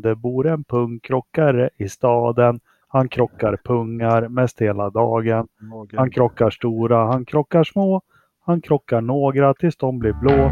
[0.00, 2.60] Det bor en pungkrockare i staden.
[2.88, 5.48] Han krockar pungar mest hela dagen.
[5.96, 8.02] Han krockar stora, han krockar små.
[8.40, 10.50] Han krockar några tills de blir blå.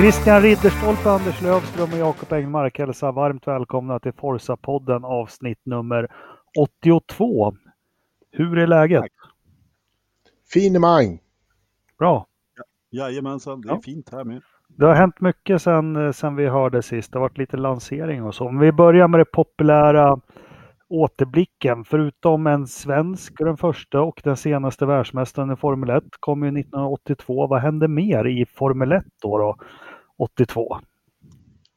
[0.00, 6.08] Christian Ridderstolpe, Anders Lövström och Jakob Engmark hälsar varmt välkomna till Forsa-podden avsnitt nummer
[6.58, 7.54] 82.
[8.32, 9.04] Hur är läget?
[10.52, 11.20] Finemang!
[11.98, 12.26] Bra.
[12.90, 13.80] Jajamensan, det är Ja.
[13.84, 14.42] fint här med.
[14.68, 17.12] Det har hänt mycket sen, sen vi hörde sist.
[17.12, 18.46] Det har varit lite lansering och så.
[18.48, 20.20] Om vi börjar med det populära
[20.88, 21.84] återblicken.
[21.84, 27.46] Förutom en svensk, den första och den senaste världsmästaren i Formel 1 kom ju 1982.
[27.46, 29.38] Vad hände mer i Formel 1 då?
[29.38, 29.56] då
[30.16, 30.78] 82?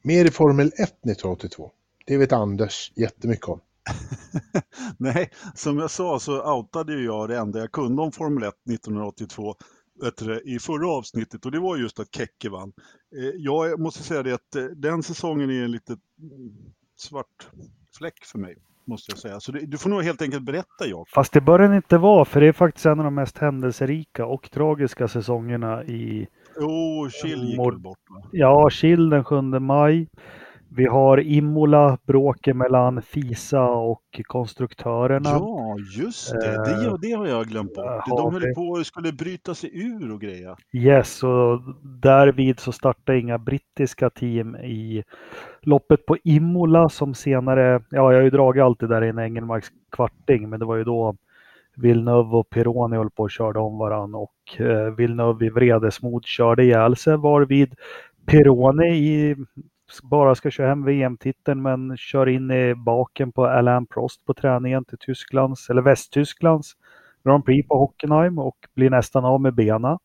[0.02, 1.70] Mer i Formel 1 1982.
[2.06, 3.60] Det vet Anders jättemycket om.
[4.98, 9.54] Nej, som jag sa så outade jag det enda jag kunde om Formel 1 1982
[10.02, 12.72] vet du, det, i förra avsnittet och det var just att Kekke vann.
[13.16, 15.96] Eh, Jag måste säga det att eh, den säsongen är en lite
[16.96, 17.48] svart
[17.98, 19.40] fläck för mig, måste jag säga.
[19.40, 21.08] Så det, du får nog helt enkelt berätta, Jakob.
[21.08, 24.26] Fast det bör den inte vara, för det är faktiskt en av de mest händelserika
[24.26, 26.28] och tragiska säsongerna i
[26.60, 28.28] Jo, Chill gick Mor- bort va?
[28.32, 30.08] Ja, Kiel den 7 maj.
[30.76, 35.28] Vi har Imola, bråket mellan Fisa och konstruktörerna.
[35.30, 36.38] Ja, just det.
[36.40, 37.84] Det, Eh, det har jag glömt bort.
[37.84, 40.56] jaha, De höll det- på och skulle bryta sig ur och greja.
[40.72, 45.04] Yes, och därvid så startade inga brittiska team i
[45.62, 49.18] loppet på Imola som senare, ja jag har ju dragit allt det där i en
[49.18, 51.16] Engelmarks kvarting, men det var ju då
[51.76, 56.64] Villeneuve och Pironi höll på och körde om varann och eh, Villeneuve i vredesmod körde
[56.64, 57.74] ihjäl sig varvid
[58.26, 59.36] Pironi i,
[60.02, 64.84] bara ska köra hem VM-titeln men kör in i baken på Alain Prost på träningen
[64.84, 66.72] till Tysklands, eller Västtysklands
[67.24, 69.98] Grand Prix på Hockenheim och blir nästan av med bena.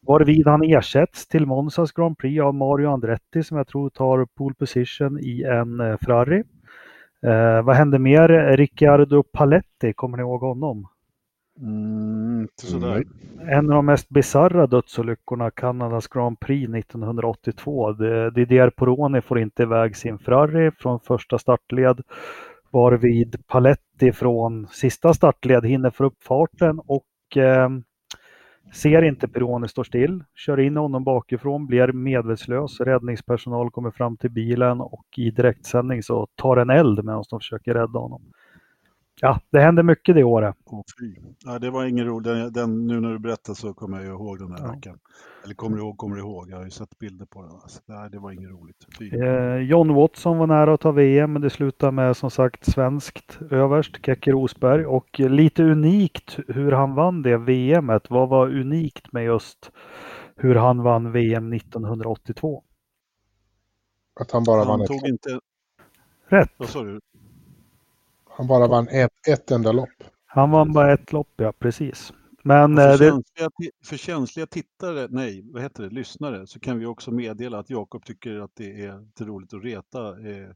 [0.00, 4.54] Varvid han ersätts till Monsas Grand Prix av Mario Andretti som jag tror tar pole
[4.54, 6.42] position i en eh, Ferrari.
[7.26, 8.56] Eh, vad hände mer?
[8.56, 10.88] Riccardo Paletti, kommer ni ihåg honom?
[11.60, 13.04] Mm, mm,
[13.48, 17.92] En av de mest bisarra dödsolyckorna, Kanadas Grand Prix 1982.
[17.92, 22.00] Det- Didier Poroni får inte iväg sin Ferrari från första startled
[22.70, 27.68] varvid Paletti från sista startled hinner få upp farten och eh,
[28.74, 32.80] ser inte Pironi står still, kör in honom bakifrån, blir medvetslös.
[32.80, 37.74] Räddningspersonal kommer fram till bilen och i direktsändning så tar en eld medan de försöker
[37.74, 38.22] rädda honom.
[39.20, 40.56] Ja, det hände mycket det året.
[41.44, 42.32] Ja, det var ingen rolig.
[42.32, 44.64] Den, den, nu när du berättar så kommer jag ihåg den här Ja.
[44.72, 44.98] rackaren.
[45.44, 46.50] Eller kommer ihåg, kommer ihåg.
[46.50, 47.50] Jag har ju sett bilder på den.
[47.50, 48.86] Alltså, nej, det var inget roligt.
[49.22, 53.38] Eh, John Watson var nära att ta VM men det slutade med som sagt svenskt
[53.50, 54.86] överst, Keke Rosberg.
[54.86, 58.10] Och lite unikt hur han vann det VMet.
[58.10, 59.70] Vad var unikt med just
[60.36, 62.64] hur han vann VM 1982?
[64.20, 65.40] Att han bara vann Han ett, tog inte...
[66.28, 66.50] Rätt!
[66.56, 67.00] Vad sa du?
[68.36, 69.88] Han bara vann ett, ett enda lopp.
[70.26, 72.12] Han vann bara ett lopp, ja precis.
[72.42, 73.50] Men eh, För, det, känsliga,
[73.84, 78.04] för känsliga tittare, nej, vad heter det, lyssnare, så kan vi också meddela att Jakob
[78.04, 80.48] tycker att det är lite roligt att reta eh,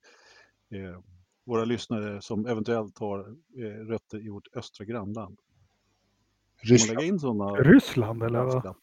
[0.80, 0.98] eh,
[1.46, 3.19] våra lyssnare som eventuellt har
[3.58, 5.38] eh, rötter i vårt östra grannland.
[6.62, 7.20] Ryssland.
[7.20, 8.76] sådana Ryssland eller vad?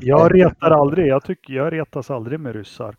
[0.00, 1.06] Jag retar aldrig.
[1.06, 2.96] Jag tycker jag retas aldrig med ryssar.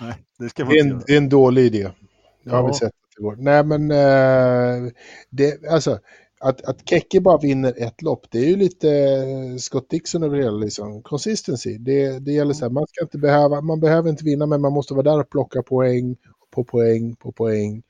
[0.00, 1.90] Nej, det ska man Det är, en, det är en dålig idé.
[2.42, 2.66] Jag har Ja.
[2.66, 3.36] väl sett att det går.
[3.36, 4.92] Nej men, eh,
[5.30, 5.98] det, alltså,
[6.40, 10.36] att, att Kekke bara vinner ett lopp, det är ju lite eh, Scott Dixon över
[10.36, 11.02] hela liksom.
[11.02, 11.78] Consistency.
[11.78, 14.72] Det, det gäller så här, man ska inte behöva, man behöver inte vinna men man
[14.72, 16.16] måste vara där och plocka poäng
[16.50, 17.82] på poäng på poäng.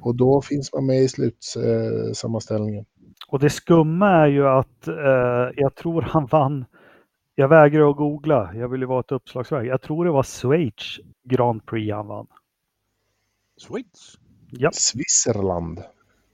[0.00, 2.84] Och då finns man med i slutsammanställningen.
[3.28, 6.64] Och det skumma är ju att eh, jag tror han vann.
[7.34, 8.50] Jag vägrar att googla.
[8.54, 9.66] Jag vill ju vara ett uppslagsverk.
[9.66, 12.26] Jag tror det var Schweiz Grand Prix han vann.
[13.68, 14.18] Schweiz?
[14.50, 15.82] Ja, Switzerland.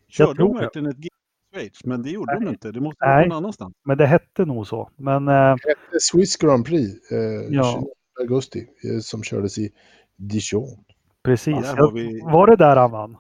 [0.08, 1.06] Körde tror de verkligen ett gig
[1.52, 1.84] i Schweiz?
[1.84, 2.52] Men det gjorde de Nej.
[2.52, 2.72] inte.
[2.72, 3.75] Det måste vara någon annanstans.
[3.84, 4.91] men det hette nog så.
[4.97, 7.18] Men eh, Det hette Swiss Grand Prix eh,
[7.50, 7.72] Ja.
[7.72, 7.89] 29
[8.21, 9.71] augusti eh, som kördes i
[10.16, 10.84] Dijon.
[11.22, 11.54] precis.
[11.54, 13.16] Har vi- Var det där han vann?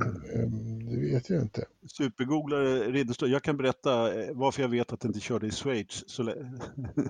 [0.00, 0.48] Eh,
[0.90, 1.64] det vet jag inte.
[1.86, 3.32] Supergooglare Ridderstolpe.
[3.32, 6.34] Jag kan berätta eh, varför jag vet att det inte körde i Schweiz så,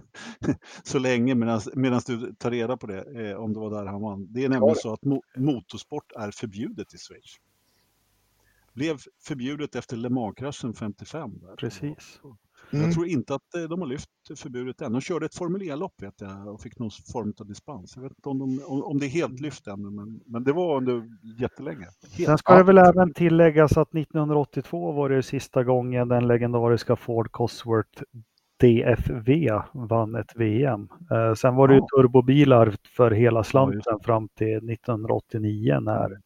[0.83, 1.35] så länge
[1.75, 4.33] medan du tar reda på det, eh, om det var där han vann.
[4.33, 4.81] Det är nämligen det.
[4.81, 7.37] så att mo motorsport är förbjudet i Schweiz.
[8.73, 11.39] Blev förbjudet efter Le Mans-kraschen 55.
[11.39, 11.57] Där.
[11.57, 12.21] Precis.
[12.71, 12.85] Mm.
[12.85, 14.93] Jag tror inte att eh, de har lyft förbudet än.
[14.93, 17.97] De körde ett Formel E-lopp vet jag och fick någon form av dispens.
[17.97, 20.53] Jag vet inte om, de, om, om det är helt lyft än, men, men det
[20.53, 21.03] var under
[21.41, 21.87] jättelänge.
[22.13, 26.97] Helt Sen ska det väl även tilläggas att 1982 var det sista gången den legendariska
[26.97, 28.03] Ford Cosworth
[28.61, 30.89] DFV vann ett VM.
[31.11, 36.21] Eh, sen var det ju turbobilar för hela slanten ja, fram till 1989 när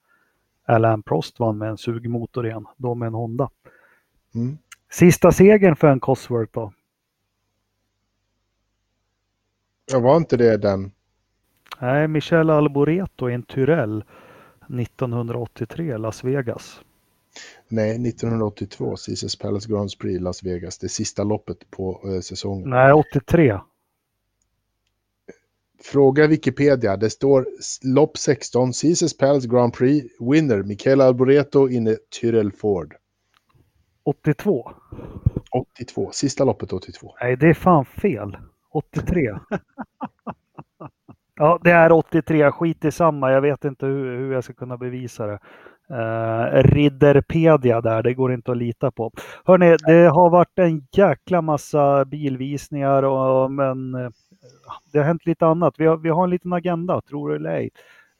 [0.66, 3.50] Alain Prost vann med en sugmotor igen, då med en Honda.
[4.34, 4.58] Mm.
[4.92, 6.72] Sista segern för en Cosworth då?
[9.92, 10.92] Ja, var inte det den?
[11.80, 14.04] Nej, Michel Alboreto i en Tyrell
[14.80, 16.80] 1983, Las Vegas.
[17.68, 20.78] Nej, 1982, Caesars Palace Grand Prix, Las Vegas.
[20.78, 22.70] Det sista loppet på eh, säsongen.
[22.70, 23.58] Nej, 83.
[25.82, 26.96] Fråga Wikipedia.
[26.96, 27.46] Det står
[27.82, 32.94] lopp 16, Caesars Palace Grand Prix, winner Michael Alboreto inne Tyrell Ford.
[34.04, 34.70] 82.
[35.52, 37.14] 82, sista loppet 82.
[37.20, 38.36] Nej, det är fan fel.
[38.72, 39.20] 83.
[41.36, 42.50] ja, det är 83.
[42.50, 43.32] Skit i samma.
[43.32, 45.38] Jag vet inte hur, hur jag ska kunna bevisa det.
[45.90, 49.12] Uh, Ridderpedia där, det går inte att lita på.
[49.44, 54.10] Hörni, det har varit en jäkla massa bilvisningar, och, men uh,
[54.92, 55.74] det har hänt lite annat.
[55.78, 57.70] Vi har, vi har en liten agenda, tror det eller ej.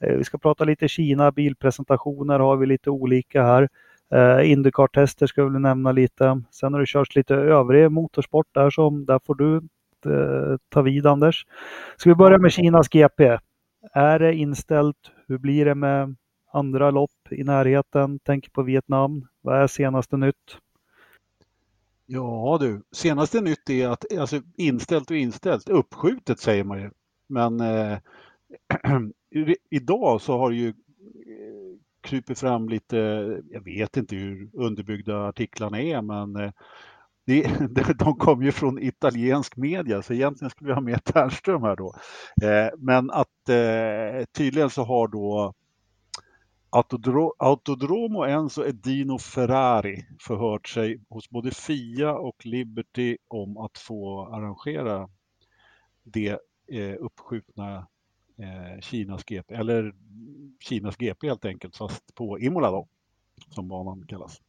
[0.04, 3.68] Uh, vi ska prata lite Kina, bilpresentationer har vi lite olika här.
[4.14, 6.42] Uh, Indycar-tester ska vi nämna lite.
[6.50, 9.60] Sen har det körts lite övrig motorsport där som, där får du
[10.10, 11.46] uh, ta vid Anders.
[11.96, 13.38] Ska vi börja med Kinas GP?
[13.92, 15.10] Är det inställt?
[15.28, 16.16] Hur blir det med
[16.52, 18.18] andra lopp i närheten?
[18.18, 19.28] Tänker på Vietnam.
[19.40, 20.56] Vad är senaste nytt?
[22.06, 26.90] Ja du, senaste nytt är att alltså, inställt och inställt, uppskjutet säger man ju.
[27.26, 27.98] Men eh,
[29.70, 30.74] idag så har det ju
[32.02, 32.96] kryper fram lite,
[33.50, 36.52] jag vet inte hur underbyggda artiklarna är, men eh,
[37.26, 37.42] det,
[37.98, 41.94] de kom ju från italiensk media, så egentligen skulle vi ha med Ternström här då.
[42.42, 45.54] Eh, men att eh, tydligen så har då
[47.38, 55.08] Autodromo Enzo Edino Ferrari förhört sig hos både FIA och Liberty om att få arrangera
[56.04, 56.38] det
[56.98, 57.86] uppskjutna
[58.80, 59.94] Kinas GP, eller
[60.60, 62.88] Kinas GP helt enkelt, fast på Imola då,
[63.50, 64.40] som banan kallas.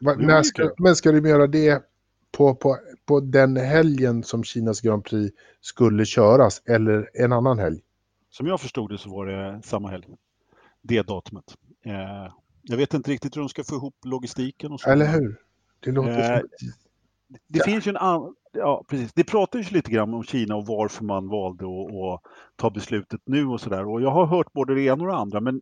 [0.00, 1.82] Va, när ska, men ska de göra det
[2.30, 7.80] på, på, på den helgen som Kinas Grand Prix skulle köras eller en annan helg?
[8.30, 10.06] Som jag förstod det så var det samma helg,
[10.82, 11.56] det datumet.
[11.84, 12.32] Eh,
[12.62, 14.90] jag vet inte riktigt hur de ska få ihop logistiken och så.
[14.90, 15.36] Eller hur?
[15.80, 16.40] Det låter eh,
[17.48, 17.64] Det ja.
[17.64, 21.04] finns ju en annan, ja precis, det pratas ju lite grann om Kina och varför
[21.04, 22.22] man valde att, att
[22.56, 23.88] ta beslutet nu och sådär.
[23.88, 25.60] Och jag har hört både det ena och det andra, men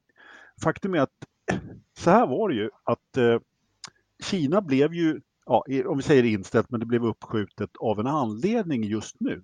[0.62, 1.26] faktum är att
[1.98, 3.40] så här var det ju att eh,
[4.24, 8.84] Kina blev ju, ja, om vi säger inställt, men det blev uppskjutet av en anledning
[8.84, 9.42] just nu.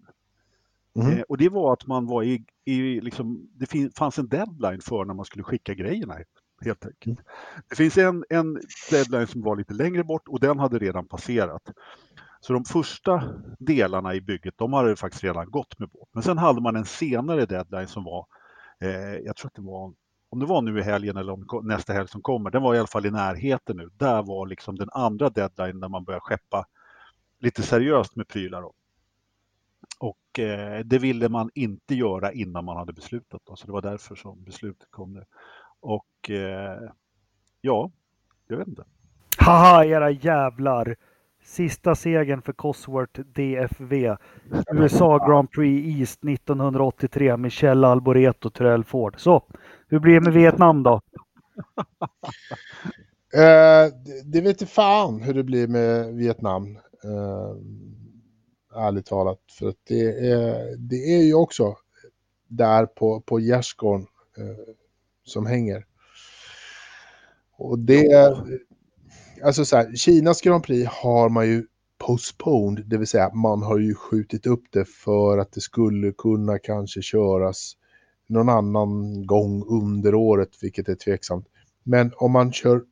[0.96, 1.12] Mm.
[1.12, 5.04] Eh, och det var att man var i, i liksom, det fanns en deadline för
[5.04, 6.14] när man skulle skicka grejerna
[6.64, 7.06] helt enkelt.
[7.06, 7.24] Mm.
[7.68, 11.62] Det finns en, en deadline som var lite längre bort och den hade redan passerat.
[12.44, 13.22] Så de första
[13.58, 16.08] delarna i bygget, de hade faktiskt redan gått med båt.
[16.12, 18.26] Men sen hade man en senare deadline som var,
[18.80, 19.92] eh, jag tror att det var,
[20.28, 22.78] om det var nu i helgen eller om nästa helg som kommer, den var i
[22.78, 23.90] alla fall i närheten nu.
[23.92, 26.66] Där var liksom den andra deadline där man började skeppa
[27.38, 28.62] lite seriöst med prylar.
[28.62, 28.72] Då.
[29.98, 33.42] Och eh, det ville man inte göra innan man hade beslutat.
[33.44, 35.24] Då, så det var därför som beslutet kom nu.
[35.80, 36.90] Och eh,
[37.60, 37.90] ja,
[38.46, 38.84] jag vet inte.
[39.38, 40.96] Haha, era jävlar!
[41.44, 44.16] Sista segern för Cosworth DFV.
[44.72, 47.36] USA Grand Prix East 1983.
[47.36, 49.14] Michel Alboreto, Tyrell Ford.
[49.18, 49.42] Så,
[49.88, 51.00] hur blir det med Vietnam då?
[53.34, 56.78] Uh, det vet inte fan hur det blir med Vietnam.
[57.04, 57.56] Uh,
[58.76, 59.40] ärligt talat.
[59.58, 61.76] För att det är, det är ju också
[62.48, 64.06] där på, på gärdsgården
[64.38, 64.74] uh,
[65.24, 65.86] som hänger.
[67.56, 68.36] Och det,
[69.42, 71.66] alltså så här, Kinas Grand Prix har man ju
[71.98, 76.58] postponed, det vill säga man har ju skjutit upp det för att det skulle kunna
[76.58, 77.72] kanske köras
[78.26, 81.46] någon annan gång under året, vilket är tveksamt.
[81.82, 82.82] Men om man kör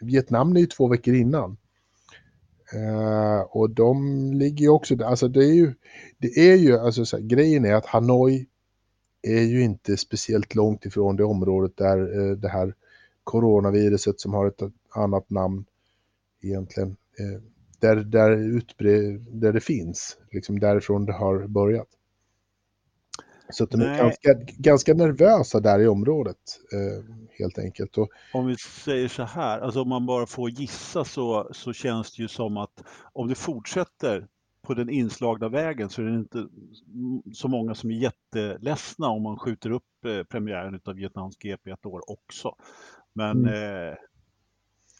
[0.00, 1.56] Vietnam är ju två veckor innan.
[2.74, 5.74] Uh, och de ligger ju också alltså det är ju,
[6.18, 8.46] det är ju, alltså så här, grejen är att Hanoi
[9.22, 12.74] är ju inte speciellt långt ifrån det området där uh, det här
[13.24, 14.62] coronaviruset som har ett
[14.94, 15.64] annat namn
[16.42, 16.88] egentligen.
[16.90, 17.42] Eh,
[17.80, 21.88] där, där, utbred, där det finns, liksom därifrån det har börjat.
[23.50, 23.98] Så att de är Nej.
[23.98, 26.36] ganska, ganska nervösa där i området,
[26.72, 27.98] eh, helt enkelt.
[27.98, 32.16] Och, Om vi säger så här, alltså om man bara får gissa så, så känns
[32.16, 34.26] det ju som att om det fortsätter
[34.62, 36.46] på den inslagna vägen så är det inte
[37.34, 41.86] så många som är jätteledsna om man skjuter upp eh, premiären av Vietnams GP ett
[41.86, 42.54] år också.
[43.12, 43.94] Men eh,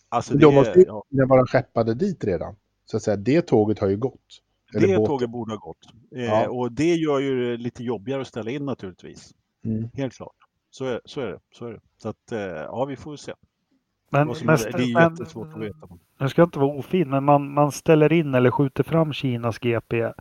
[0.09, 2.57] alltså men det, de måste ju ja, vara skeppade dit redan.
[2.85, 4.43] Så att säga, det tåget har ju gått.
[4.75, 5.07] Eller det båten.
[5.07, 5.87] tåget borde ha gått.
[6.17, 6.49] Eh, Ja.
[6.49, 9.35] Och det gör ju det lite jobbigare att ställa in naturligtvis.
[9.65, 9.91] Mm.
[9.95, 10.37] Helt klart.
[10.71, 11.39] Så är, så är det.
[11.53, 11.81] Så är det.
[11.97, 13.33] Så att, eh, ja, vi får se.
[14.11, 15.89] Men, men, det är men- jättesvårt att veta.
[16.19, 20.01] Jag ska inte vara ofin, men man, man ställer in eller skjuter fram Kinas GP.
[20.01, 20.13] Mm.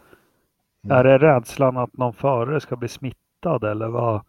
[0.98, 4.22] Är det rädslan att någon förare ska bli smittad eller vad?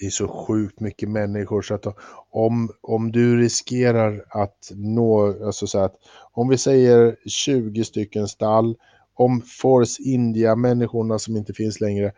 [0.00, 1.86] Det är så sjukt mycket människor så att
[2.30, 5.94] om, om du riskerar att nå, alltså så att
[6.32, 8.76] om vi säger 20 stycken stall,
[9.14, 12.12] om Force India-människorna som inte finns längre,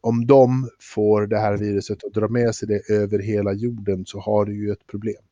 [0.00, 4.20] om de får det här viruset och drar med sig det över hela jorden så
[4.20, 5.22] har du ju ett problem.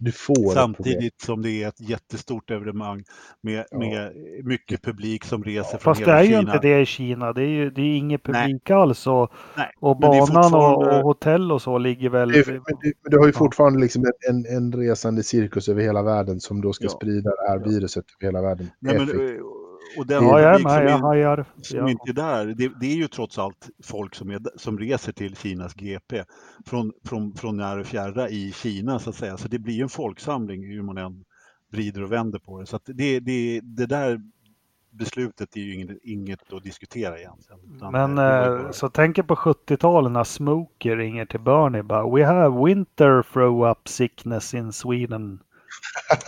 [0.00, 0.54] Du får.
[0.54, 3.04] Samtidigt som det är ett jättestort evenemang
[3.42, 3.78] med, Ja.
[3.78, 4.12] med
[4.44, 6.40] mycket publik som reser från Fast det hela är ju Kina.
[6.40, 7.32] inte det i Kina.
[7.32, 8.42] Det är ju det är inget Nej.
[8.42, 9.06] publik alls.
[9.06, 12.28] Och, Nej, och banan och, fortfarande- och hotell och så ligger väl...
[12.32, 13.38] Det men, du, men du har ju Ja.
[13.38, 16.90] fortfarande liksom en, en, resande cirkus över hela världen som då ska Ja.
[16.90, 17.70] sprida det här Ja.
[17.70, 18.70] viruset över hela världen.
[18.78, 19.08] Nej, men,
[19.98, 20.90] och den Ja, jag är publik som, med.
[20.92, 21.44] Jag hajar.
[21.62, 21.90] som Ja.
[21.90, 25.36] inte är där, det, det är ju trots allt folk som, är, som reser till
[25.36, 26.24] Kinas GP
[26.66, 29.36] från, från, från när och fjärra i Kina så att säga.
[29.36, 31.24] Så det blir ju en folksamling hur man än
[31.72, 32.66] vrider och vänder på det.
[32.66, 34.20] Så att det, det, det där
[34.90, 37.60] beslutet är ju inget, inget att diskutera egentligen.
[37.92, 42.64] Men eh, bara- så tänker på 70-talet när Smokey ringer till Bernie bara We have
[42.64, 45.38] winter throw up sickness in Sweden.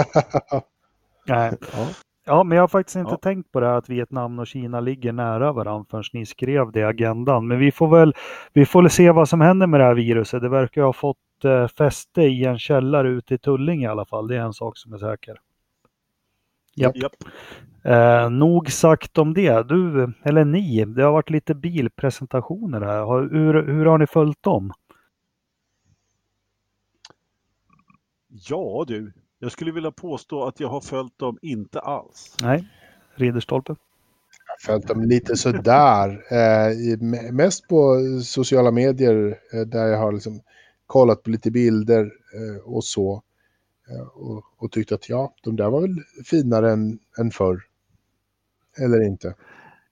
[1.26, 1.52] Nej.
[1.72, 1.88] Ja.
[2.28, 3.16] Ja, men jag har faktiskt inte Ja.
[3.18, 6.80] tänkt på det här att Vietnam och Kina ligger nära varandra förrän ni skrev det
[6.80, 7.46] i agendan.
[7.46, 8.14] Men vi får väl
[8.52, 10.42] vi får väl se vad som händer med det här viruset.
[10.42, 14.28] Det verkar ha fått eh, fäste i en källare ute i Tullinge i alla fall.
[14.28, 15.36] Det är en sak som är säker.
[16.74, 16.96] Japp.
[16.96, 17.12] Japp.
[17.84, 19.68] Eh, nog sagt om det.
[19.68, 23.28] Du, eller ni, det har varit lite bilpresentationer här.
[23.30, 24.72] Hur, hur har ni följt dem?
[28.28, 32.36] Ja du, jag skulle vilja påstå att jag har följt dem inte alls.
[32.42, 32.68] Nej,
[33.14, 33.76] Ridderstolpe.
[34.46, 36.22] Jag har följt dem lite sådär.
[36.36, 40.40] Eh, mest på sociala medier eh, där jag har liksom
[40.86, 43.22] kollat på lite bilder eh, och så.
[43.90, 47.62] Eh, och, och tyckt att ja, de där var väl finare än, än förr.
[48.78, 49.34] Eller inte.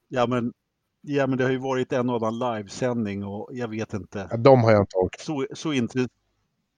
[0.08, 0.52] Ja men,
[1.00, 4.28] ja men det har ju varit en och annan livesändning och jag vet inte.
[4.30, 5.20] Ja, de har jag inte orkat.
[5.20, 6.08] Så, så, intre,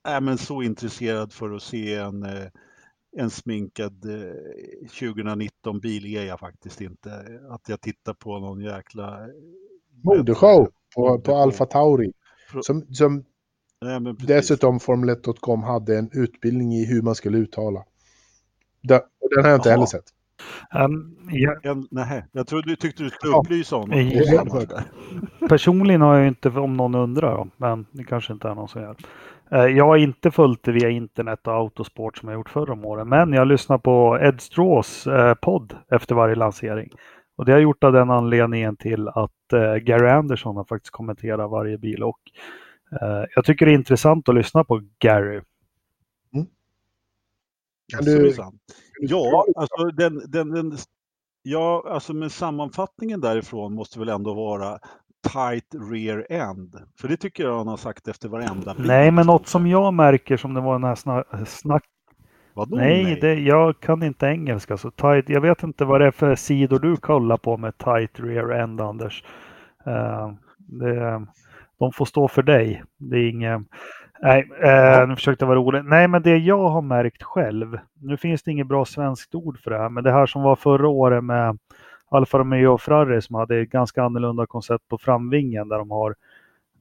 [0.07, 2.47] äh, men så intresserad för att se en, eh,
[3.17, 7.09] en sminkad eh, 2019 bil är jag faktiskt inte.
[7.49, 9.19] Att jag tittar på någon jäkla...
[9.23, 9.27] eh,
[10.03, 11.35] Modeshow på, på.
[11.35, 12.11] Alfa Tauri.
[12.61, 13.23] Som, som
[13.81, 14.27] precis.
[14.27, 17.83] dessutom Formel1.com hade en utbildning i hur man skulle uttala.
[18.81, 19.01] Den
[19.43, 19.75] har jag inte Jaha.
[19.75, 20.13] heller sett.
[20.75, 23.39] Um, ja, En, nej, jag trodde du tyckte du skulle Ja.
[23.39, 24.11] upplysa honom.
[24.13, 24.81] Ja.
[25.49, 28.95] Personligen har jag inte, om någon undrar, men det kanske inte är någon som gör.
[29.51, 32.85] Eh, Jag har inte följt det via internet och autosport som jag gjort förra om
[32.85, 36.89] åren, men jag lyssnar på Ed Straws eh, podd efter varje lansering.
[37.35, 40.91] Och det har jag gjort av den anledningen till att eh, Gary Anderson har faktiskt
[40.91, 42.19] kommenterat varje bil och
[43.35, 45.41] jag tycker det är intressant att lyssna på Gary.
[47.93, 48.61] Kan Så är du- det sant.
[48.99, 50.77] Ja, alltså den, den, den,
[51.41, 54.79] ja, alltså men sammanfattningen därifrån måste väl ändå vara
[55.33, 56.75] tight rear end.
[57.01, 58.87] För det tycker jag han har sagt efter varenda bil.
[58.87, 61.83] Nej, men något som jag märker som det var den här sna- snack
[62.57, 65.29] Vadå Nej, Det, jag kan inte engelska så tight.
[65.29, 68.81] Jag vet inte vad det är för sidor du kollar på med tight rear end,
[68.81, 69.23] Anders.
[69.85, 71.25] Eh, det,
[71.79, 72.83] de får stå för dig.
[72.97, 73.61] Det är inget...
[74.21, 75.85] Nej, eh, nu försökte jag vara rolig.
[75.85, 77.79] Nej, men det jag har märkt själv.
[78.01, 80.55] Nu finns det inget bra svenskt ord för det här, men det här som var
[80.55, 81.57] förra året med
[82.09, 86.15] Alfa Romeo och Ferrari som hade ganska annorlunda koncept på framvingen där de har,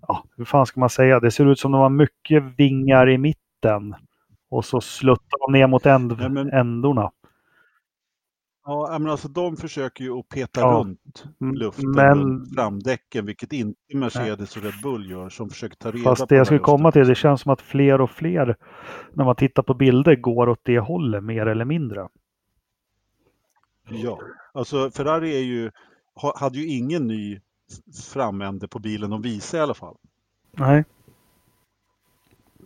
[0.08, 3.18] ja, hur fan ska man säga, det ser ut som de har mycket vingar i
[3.18, 3.94] mitten
[4.48, 7.10] och så sluttar de ner mot änd, Nej, men- ändorna.
[8.68, 10.66] Ja, men alltså de försöker ju att peta Ja.
[10.66, 15.76] runt Mm, luften men- runt framdäcken, vilket inte Mercedes och Red Bull gör, som försöker
[15.76, 18.10] ta reda Fast på det jag skulle komma till, det känns som att fler och
[18.10, 18.56] fler
[19.12, 22.08] när man tittar på bilder går åt det hållet mer eller mindre.
[23.88, 24.18] Ja,
[24.54, 25.70] alltså Ferrari är ju,
[26.14, 27.40] ha- hade ju ingen ny
[28.12, 29.96] framände på bilen att visa i alla fall.
[30.52, 30.84] Nej,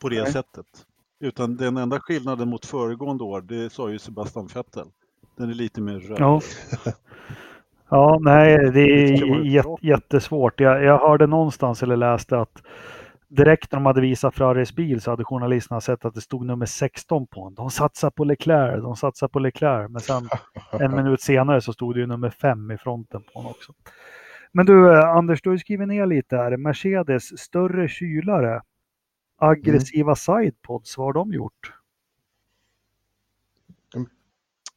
[0.01, 0.33] på det Nej.
[0.33, 0.67] sättet.
[1.21, 4.87] Utan den enda skillnaden mot föregående år, det sa ju Sebastian Vettel.
[5.37, 6.17] Den är lite mer röd.
[6.21, 6.41] ja.
[7.93, 10.61] Ja, nej, det är jättesvårt.
[10.61, 12.63] Jag, jag hörde någonstans eller läste att
[13.31, 16.67] direkt när de hade visat Ferraris bil så hade journalisterna sett att det stod nummer
[16.67, 17.55] 16 på den.
[17.55, 19.91] De satsar på Leclerc, de satsar på Leclerc.
[19.91, 20.29] Men sen
[20.81, 23.73] en minut senare så stod det ju nummer 5 i fronten på den också.
[24.53, 26.57] Men du, eh, Anders, du har skrivit ner lite här.
[26.57, 28.63] Mercedes, större kylare,
[29.39, 31.80] aggressiva sidepods, vad har de gjort?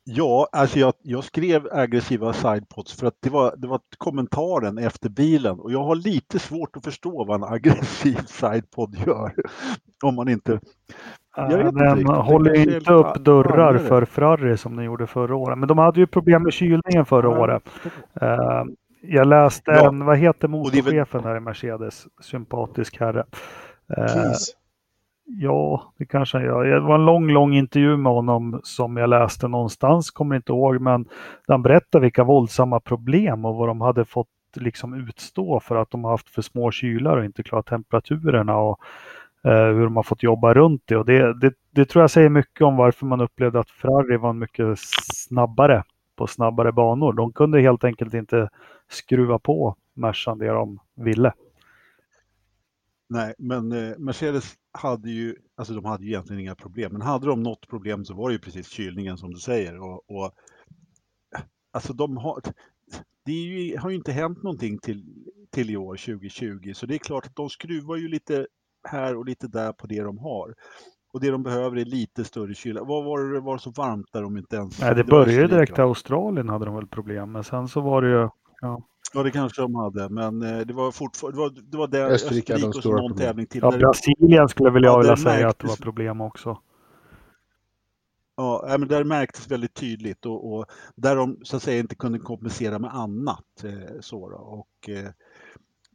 [0.05, 5.09] Ja, alltså jag, jag skrev aggressiva sidepods för att det var, det var kommentaren efter
[5.09, 9.33] bilen och jag har lite svårt att förstå vad en aggressiv sidepod gör.
[10.03, 10.59] Om man inte...
[11.35, 12.03] Jag vet inte Den.
[12.03, 15.57] Det håller inte upp dörrar för Ferrari som den gjorde förra året.
[15.57, 17.63] Men de hade ju problem med kylningen förra året.
[18.21, 18.63] Eh,
[19.01, 19.87] Jag läste Ja.
[19.87, 22.05] en, vad heter motorchefen där i Mercedes?
[22.21, 23.25] Sympatisk herre.
[23.97, 24.55] Eh, Keys.
[25.25, 26.65] Ja, det kanske han gör.
[26.65, 30.81] Det var en lång, lång intervju med honom som jag läste någonstans, kommer inte ihåg,
[30.81, 35.75] men där han berättar vilka våldsamma problem och vad de hade fått liksom utstå för
[35.75, 38.79] att de har haft för små kylar och inte klarat temperaturerna och
[39.43, 40.97] eh, hur de har fått jobba runt det.
[40.97, 41.53] Och det, det.
[41.75, 44.79] Det tror jag säger mycket om varför man upplevde att Ferrari var mycket
[45.13, 45.83] snabbare
[46.15, 47.13] på snabbare banor.
[47.13, 48.49] De kunde helt enkelt inte
[48.89, 51.33] skruva på Mercan det de ville.
[53.09, 57.27] Nej, men eh, Mercedes hade ju, alltså de hade ju egentligen inga problem, men hade
[57.27, 59.79] de något problem så var det ju precis kylningen som du säger.
[59.79, 60.31] Och, och
[61.71, 62.41] alltså de har,
[63.25, 65.05] det ju, har ju inte hänt någonting till,
[65.51, 68.47] till i år 2020, så det är klart att de skruvar ju lite
[68.87, 70.55] här och lite där på det de har.
[71.13, 72.83] Och det de behöver är lite större kyla.
[72.83, 74.81] Vad var det det var så varmt där de inte ens...
[74.81, 75.81] Nej, det var började direkt i?
[75.81, 78.29] Australien hade de väl problem, men sen så var det ju
[78.61, 78.81] Ja,
[79.13, 82.53] det kanske de hade, men eh, det var fortfarande, det var, det var där Österrike
[82.53, 83.61] hade de och någon tävling till.
[83.63, 86.57] Ja, Brasilien skulle väl jag Ja, vilja säga att det var problem också.
[88.35, 90.65] Ja, men där märktes väldigt tydligt och, och
[90.95, 93.63] där de så att säga inte kunde kompensera med annat.
[93.63, 94.35] Eh, så då.
[94.35, 95.09] Och, eh,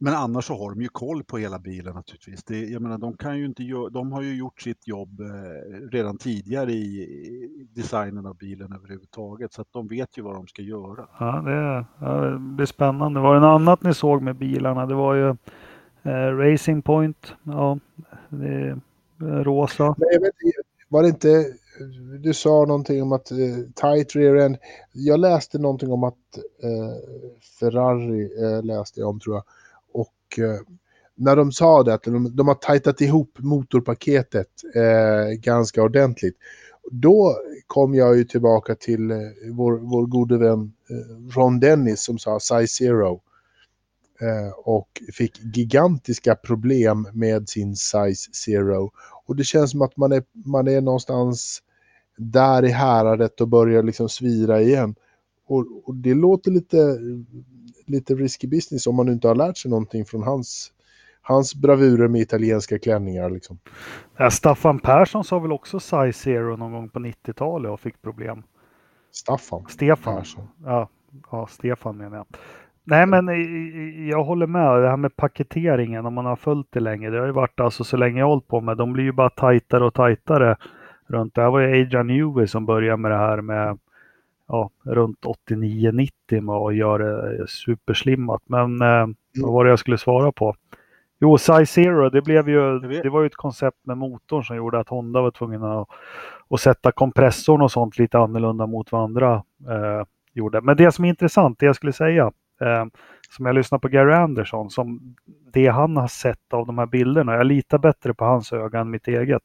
[0.01, 2.43] men annars så har de ju koll på hela bilen naturligtvis.
[2.43, 6.17] Det, jag menar, de, kan ju inte de har ju gjort sitt jobb eh, redan
[6.17, 10.61] tidigare i, i designen av bilen överhuvudtaget så att de vet ju vad de ska
[10.61, 11.07] göra.
[11.19, 13.19] Ja, det, ja, det blir spännande.
[13.19, 14.85] Var det något annat ni såg med bilarna?
[14.85, 15.29] Det var ju
[16.03, 17.33] eh, Racing Point.
[17.43, 17.79] Ja,
[18.29, 19.95] det eh, rosa.
[19.97, 20.33] Men jag vet,
[20.87, 21.45] var det inte,
[22.19, 23.37] du sa någonting om att eh,
[23.75, 24.57] tight rear end.
[24.93, 26.95] Jag läste någonting om att eh,
[27.59, 29.43] Ferrari eh, läste jag om tror jag.
[30.29, 30.59] Och eh,
[31.15, 36.37] när de sa det att de, de har tajtat ihop motorpaketet eh, ganska ordentligt.
[36.91, 37.35] Då
[37.67, 39.17] kom jag ju tillbaka till eh,
[39.51, 43.21] vår, vår gode vän eh, Ron Dennis som sa size zero.
[44.21, 48.91] Eh, och fick gigantiska problem med sin size zero.
[49.25, 51.59] Och det känns som att man är, man är någonstans
[52.17, 54.95] där i häradet och börjar liksom svira igen.
[55.49, 56.97] Och, och det låter lite,
[57.85, 60.71] lite risky business om man inte har lärt sig någonting från hans,
[61.21, 63.29] hans bravurer med italienska klänningar.
[63.29, 63.59] Liksom.
[64.17, 68.43] Ja, Staffan Persson sa väl också size zero någon gång på 90-talet och fick problem.
[69.11, 70.15] Staffan Stefan.
[70.15, 70.47] Persson.
[70.65, 70.89] Ja,
[71.31, 72.25] ja, Stefan menar jag.
[72.83, 73.27] Nej, men
[74.07, 74.81] jag håller med.
[74.81, 77.09] Det här med paketeringen, om man har följt det länge.
[77.09, 78.77] Det har ju varit alltså så länge jag har hållit på med.
[78.77, 80.57] De blir ju bara tajtare och tajtare
[81.07, 81.35] runt.
[81.35, 83.77] Det här var ju Adrian Newey som började med det här med
[84.49, 88.41] ja, runt 89-90 med att göra det superslimmat.
[88.45, 89.07] Men eh,
[89.41, 90.55] vad var det jag skulle svara på?
[91.21, 94.79] Jo, Size Zero, det, blev ju, det var ju ett koncept med motorn som gjorde
[94.79, 95.87] att Honda var tvungen att,
[96.49, 99.33] att sätta kompressorn och sånt lite annorlunda mot vad andra
[99.69, 100.61] eh, gjorde.
[100.61, 102.31] Men det som är intressant, det jag skulle säga,
[102.61, 102.85] eh,
[103.29, 105.15] som jag lyssnar på Gary Anderson, som
[105.53, 108.89] det han har sett av de här bilderna, jag litar bättre på hans öga än
[108.89, 109.43] mitt eget,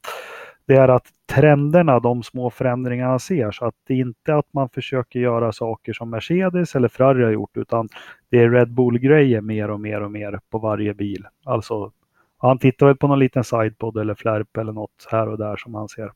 [0.65, 4.69] det är att trenderna, de små förändringarna ser, så att det är inte att man
[4.69, 7.89] försöker göra saker som Mercedes eller Ferrari har gjort, utan
[8.29, 11.27] det är Red Bull-grejer mer och mer och mer på varje bil.
[11.43, 11.91] Alltså,
[12.37, 15.75] han tittar väl på någon liten sidepod eller flärp eller något här och där som
[15.75, 16.11] han ser.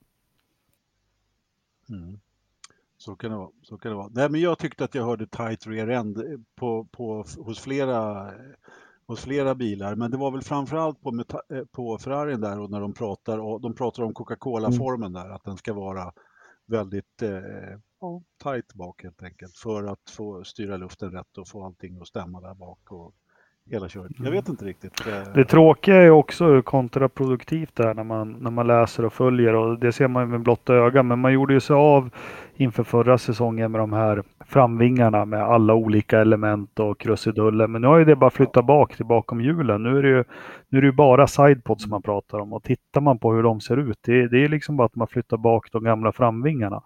[1.90, 2.20] Mm.
[2.98, 3.50] Så kan det vara.
[3.62, 4.10] Så kan det vara.
[4.12, 8.32] Nej, men jag tyckte att jag hörde tight rear end på, på, hos, flera,
[9.10, 9.96] hos flera bilar.
[9.96, 13.62] Men det var väl framförallt på, eh, på Ferrari där och när de pratar, och
[13.62, 15.30] de pratar om Coca-Cola-formen där.
[15.30, 16.14] Att den ska vara
[16.68, 19.58] väldigt eh, ja, tight bak helt enkelt.
[19.58, 22.92] För att få styra luften rätt och få allting att stämma där bak.
[22.92, 23.14] Och
[23.70, 24.12] hela köret.
[24.24, 25.04] Jag vet inte riktigt.
[25.34, 29.80] Det tråkiga är också kontraproduktivt det är när man, när man läser och följer och
[29.80, 31.06] det ser man med blotta ögat.
[31.06, 32.10] Men man gjorde ju sig av
[32.56, 37.68] inför förra säsongen med de här framvingarna med alla olika element och krusiduller.
[37.68, 39.84] Men nu har ju det bara flyttat bak till bakom hjulen.
[39.84, 40.24] Nu är det ju,
[40.70, 43.78] nu är det bara sidepods man pratar om och tittar man på hur de ser
[43.78, 43.98] ut.
[44.02, 46.82] Det, det är liksom bara att man flyttar bak de gamla framvingarna.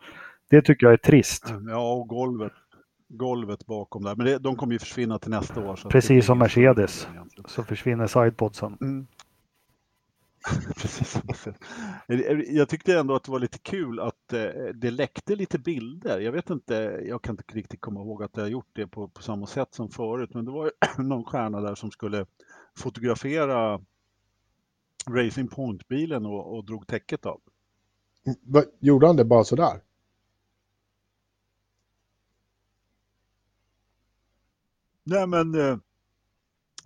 [0.50, 1.54] Det tycker jag är trist.
[1.70, 2.52] Ja, och golvet.
[3.18, 4.16] Golvet bakom där.
[4.16, 5.76] Men det, de kommer ju försvinna till nästa år.
[5.76, 7.08] Så Precis som Mercedes
[7.48, 8.78] så försvinner sidepodsen.
[8.82, 9.08] Mm.
[10.78, 11.22] Precis.
[12.50, 14.46] Jag tyckte ändå att det var lite kul att eh,
[14.76, 16.20] det läckte lite bilder.
[16.20, 16.74] Jag vet inte,
[17.06, 19.90] jag kan inte riktigt komma ihåg att jag gjort det på, på samma sätt som
[19.90, 22.26] förut, men det var någon stjärna där som skulle
[22.78, 23.82] fotografera
[25.10, 27.42] Racing Point-bilen och, och drog täcket av.
[28.80, 29.82] Gjorde han det bara sådär?
[35.04, 35.78] Nej men eh,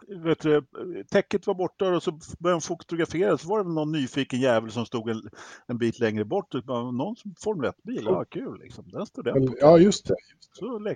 [0.07, 0.65] vet du,
[1.11, 3.37] täcket var borta och så började de fotografera.
[3.37, 5.29] Så var det någon nyfiken jävel som stod en,
[5.67, 6.53] en bit längre bort.
[6.53, 8.91] Någon Formel 1-bil, ja kul liksom.
[8.91, 10.15] Den stod den Ja, just det.
[10.51, 10.95] Så,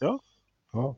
[0.00, 0.18] ja.
[0.72, 0.96] ja.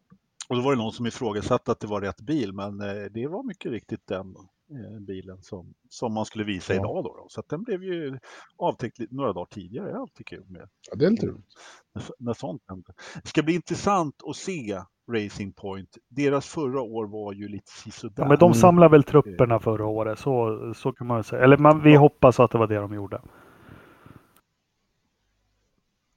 [0.48, 3.26] Och då var det någon som ifrågasatte att det var rätt bil, men eh, det
[3.26, 4.36] var mycket riktigt den
[4.70, 6.80] eh, bilen som, som man skulle visa ja.
[6.80, 7.04] idag.
[7.04, 7.26] Då, då.
[7.28, 8.18] Så den blev ju
[8.56, 9.86] avtäckt några dagar tidigare.
[9.86, 10.68] Det är alltid kul med.
[10.90, 11.54] Ja, det är lite roligt.
[11.94, 12.94] När, när sånt händer.
[13.22, 15.98] Det ska bli intressant att se Racing Point.
[16.08, 18.22] Deras förra år var ju lite sådär.
[18.22, 21.44] Ja, men de samlade väl trupperna förra året, så, så kan man säga.
[21.44, 23.20] Eller man, vi hoppas att det var det de gjorde.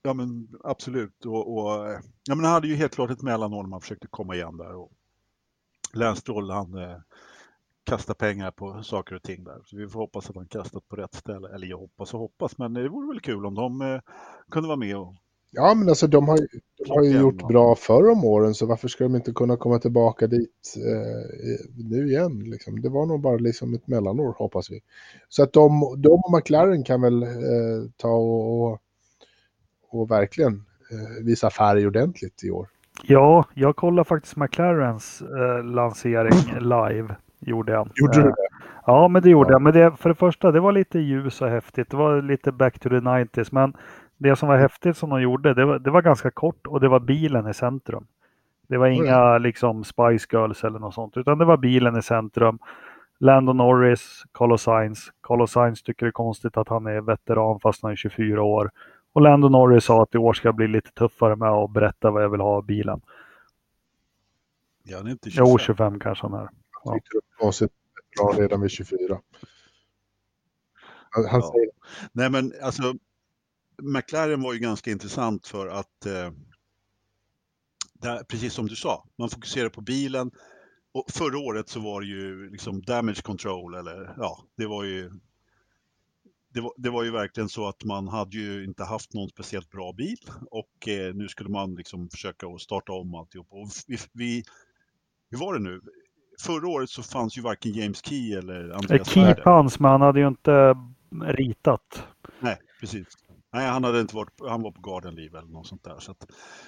[0.03, 1.25] Ja men absolut.
[1.25, 1.87] Och, och,
[2.27, 4.75] ja, men han hade ju helt klart ett mellanår när man försökte komma igen där.
[4.75, 4.91] Och
[5.93, 6.21] Lance
[6.51, 6.97] han eh,
[7.83, 9.61] kastar pengar på saker och ting där.
[9.65, 11.55] Så vi får hoppas att han kastat på rätt ställe.
[11.55, 14.01] Eller jag hoppas och hoppas, men det vore väl kul om de eh,
[14.51, 15.15] kunde vara med och
[15.55, 16.37] Ja, men alltså de har,
[16.85, 19.79] de har ju gjort bra förr om åren, så varför ska de inte kunna komma
[19.79, 22.39] tillbaka dit eh, nu igen?
[22.39, 22.81] Liksom?
[22.81, 24.79] Det var nog bara liksom ett mellanår, hoppas vi.
[25.29, 27.29] Så att de, de och McLaren kan väl eh,
[27.97, 28.79] ta och, och,
[29.89, 30.53] och verkligen
[30.91, 32.67] eh, visa färg ordentligt i år.
[33.03, 37.89] Ja, jag kollade faktiskt McLarens eh, lansering live, gjorde jag.
[37.95, 38.35] Gjorde du det?
[38.85, 39.53] Ja, men det gjorde ja.
[39.53, 39.61] jag.
[39.61, 41.89] Men det, för det första, det var lite ljus och häftigt.
[41.89, 43.73] Det var lite back to the 90s, men
[44.17, 46.87] det som var häftigt som de gjorde, det var, det var ganska kort och det
[46.87, 48.07] var bilen i centrum.
[48.67, 49.41] Det var inga mm.
[49.41, 52.59] liksom Spice Girls eller något sånt, utan det var bilen i centrum.
[53.19, 55.11] Lando Norris, Carlos Sainz.
[55.21, 58.71] Carlos Sainz tycker det är konstigt att han är veteran fast han är 24 år.
[59.13, 62.11] Och Lando Norris sa att i år ska jag bli lite tuffare med att berätta
[62.11, 63.01] vad jag vill ha av bilen.
[64.83, 65.45] Ja, han är inte 25.
[65.47, 66.49] Jo, 25 kanske han är.
[66.83, 66.91] Ja.
[66.91, 67.01] Var
[67.39, 67.71] konstigt
[68.37, 69.19] redan vid 24.
[71.09, 71.51] Han, han ja.
[71.51, 71.69] säger...
[72.11, 72.83] Nej, men alltså
[73.81, 76.31] McLaren var ju ganska intressant för att eh,
[77.93, 80.31] där, precis som du sa, man fokuserar på bilen.
[80.91, 85.11] Och förra året så var det ju liksom damage control eller ja, det var ju
[86.55, 89.71] det var, det var ju verkligen så att man hade ju inte haft någon speciellt
[89.71, 90.17] bra bil
[90.51, 93.47] och eh, nu skulle man liksom försöka att starta om alltihop.
[93.49, 94.43] Och vi, vi,
[95.31, 95.81] hur var det nu?
[96.41, 100.19] Förra året så fanns ju varken James Key eller Andreas Key fanns, men han hade
[100.19, 100.75] ju inte
[101.21, 102.07] ritat.
[102.39, 103.07] Nej, precis.
[103.55, 105.99] Nej, han, hade inte varit, han var på Garden Leave eller något sånt där.
[105.99, 106.15] Så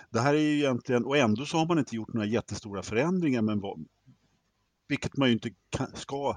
[0.10, 3.41] det här är ju egentligen, och ändå så har man inte gjort några jättestora förändringar,
[3.41, 3.86] men vad,
[4.88, 6.36] vilket man ju inte kan, ska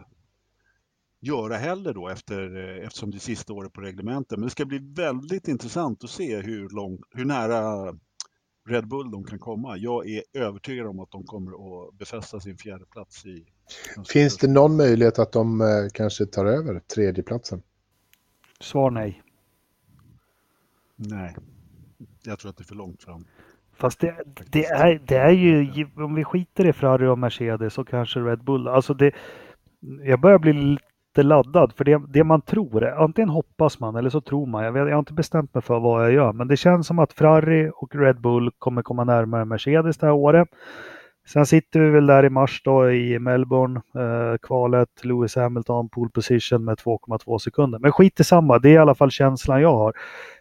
[1.20, 4.38] göra heller då efter, eftersom det är sista året på reglementet.
[4.38, 7.92] Men det ska bli väldigt intressant att se hur, lång, hur nära
[8.68, 9.76] Red Bull de kan komma.
[9.76, 13.44] Jag är övertygad om att de kommer att befästa sin fjärde plats i...
[14.08, 17.62] Finns det någon möjlighet att de eh, kanske tar över tredjeplatsen?
[18.60, 19.22] Svar nej.
[21.08, 21.36] Nej,
[22.24, 23.24] jag tror att det är för långt fram.
[23.76, 24.14] Fast det,
[24.50, 28.44] det, är, det är ju, om vi skiter i Ferrari och Mercedes och kanske Red
[28.44, 28.68] Bull.
[28.68, 29.14] Alltså det,
[30.04, 32.84] jag börjar bli lite laddad för det, det man tror.
[32.84, 34.64] Antingen hoppas man eller så tror man.
[34.64, 36.32] Jag, vet, jag har inte bestämt mig för vad jag gör.
[36.32, 40.14] Men det känns som att Ferrari och Red Bull kommer komma närmare Mercedes det här
[40.14, 40.48] året.
[41.26, 46.10] Sen sitter vi väl där i mars då i Melbourne, eh, kvalet, Lewis Hamilton pole
[46.10, 47.78] position med 2,2 sekunder.
[47.78, 49.94] Men skit i samma, det är i alla fall känslan jag har.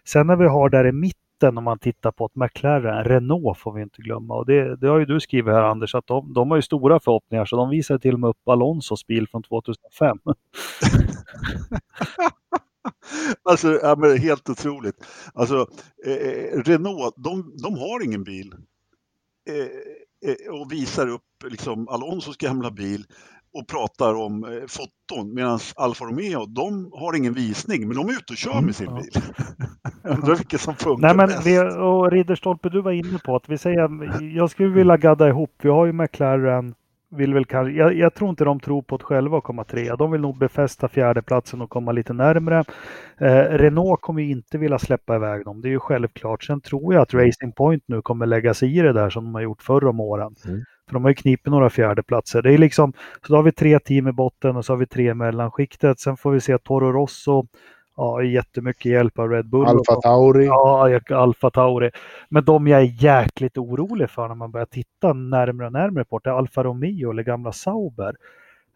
[0.06, 3.74] Sen när vi har där i mitten om man tittar på ett McLaren, Renault får
[3.74, 6.50] vi inte glömma och det, det har ju du skrivit här Anders att de, de
[6.52, 10.18] har ju stora förhoppningar så de visar till och med upp Alonsos bil från 2005.
[13.44, 14.96] alltså, ja, men helt otroligt.
[15.34, 15.68] Alltså,
[16.06, 18.54] eh, eh, Renault, de, de har ingen bil.
[19.50, 19.68] Eh,
[20.52, 23.06] och visar upp liksom Alonsos gamla bil
[23.54, 28.12] och pratar om eh, foton medan Alfa Romeo, de har ingen visning men de är
[28.12, 29.22] ute och kör med mm, sin mm, bil.
[30.04, 31.46] Undrar vilket som funkar Nej, men bäst.
[31.48, 33.90] Vi, och Ridderstolpe, du var inne på att vi säger,
[34.38, 36.76] jag skulle vilja gadda ihop, vi har ju McLaren,
[37.12, 39.96] vill väl kanske, jag, jag, tror inte de tror på att själva att komma trea.
[39.96, 42.64] De vill nog befästa fjärdeplatsen och komma lite närmre.
[43.18, 46.44] Eh, Renault kommer inte vilja släppa iväg dem, det är ju självklart.
[46.44, 49.36] Sen tror jag att Racing Point nu kommer lägga sig i det där som de
[49.36, 50.36] har gjort förr om åren.
[50.48, 50.64] Mm.
[50.88, 52.42] För de har ju knipit några fjärdeplatser.
[52.42, 52.94] Det är liksom,
[53.28, 56.00] så då har vi tre team i botten och så har vi tre mellanskiktet.
[56.00, 57.48] Sen får vi se Toro Rosso
[58.00, 59.66] ja, jättemycket hjälp av Red Bull.
[59.66, 60.46] Alfa Tauri.
[60.46, 61.92] Ja, Alfa Tauri.
[62.30, 66.20] Men de jag är jäkligt orolig för när man börjar titta närmare och närmare på
[66.24, 68.16] det är Alfa Romeo eller gamla Sauber.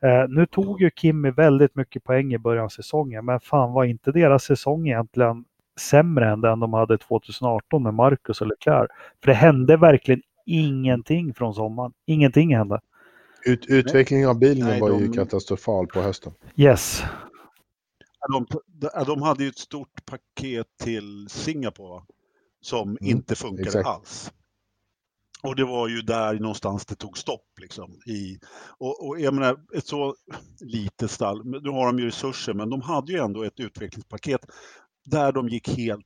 [0.03, 3.83] Eh, nu tog ju Kimi väldigt mycket poäng i början av säsongen, men fan var
[3.83, 5.45] inte deras säsong egentligen
[5.79, 8.87] sämre än den de hade 2018 med Marcus och Leclerc?
[9.23, 11.91] För det hände verkligen ingenting från sommaren.
[12.05, 12.79] Ingenting hände.
[13.45, 16.31] Ut, utvecklingen av bilen Nej, var de- ju katastrofal på hösten.
[16.55, 17.03] Yes.
[18.31, 22.03] De, de, de hade ju ett stort paket till Singapore
[22.61, 23.87] som Mm, inte funkade exakt.
[23.87, 24.31] alls.
[25.43, 27.59] Och det var ju där någonstans det tog stopp.
[27.61, 28.39] Liksom, i,
[28.77, 30.15] och, och jag menar, ett så
[30.59, 34.41] litet stall, nu har de ju resurser, men de hade ju ändå ett utvecklingspaket
[35.05, 36.05] där de gick helt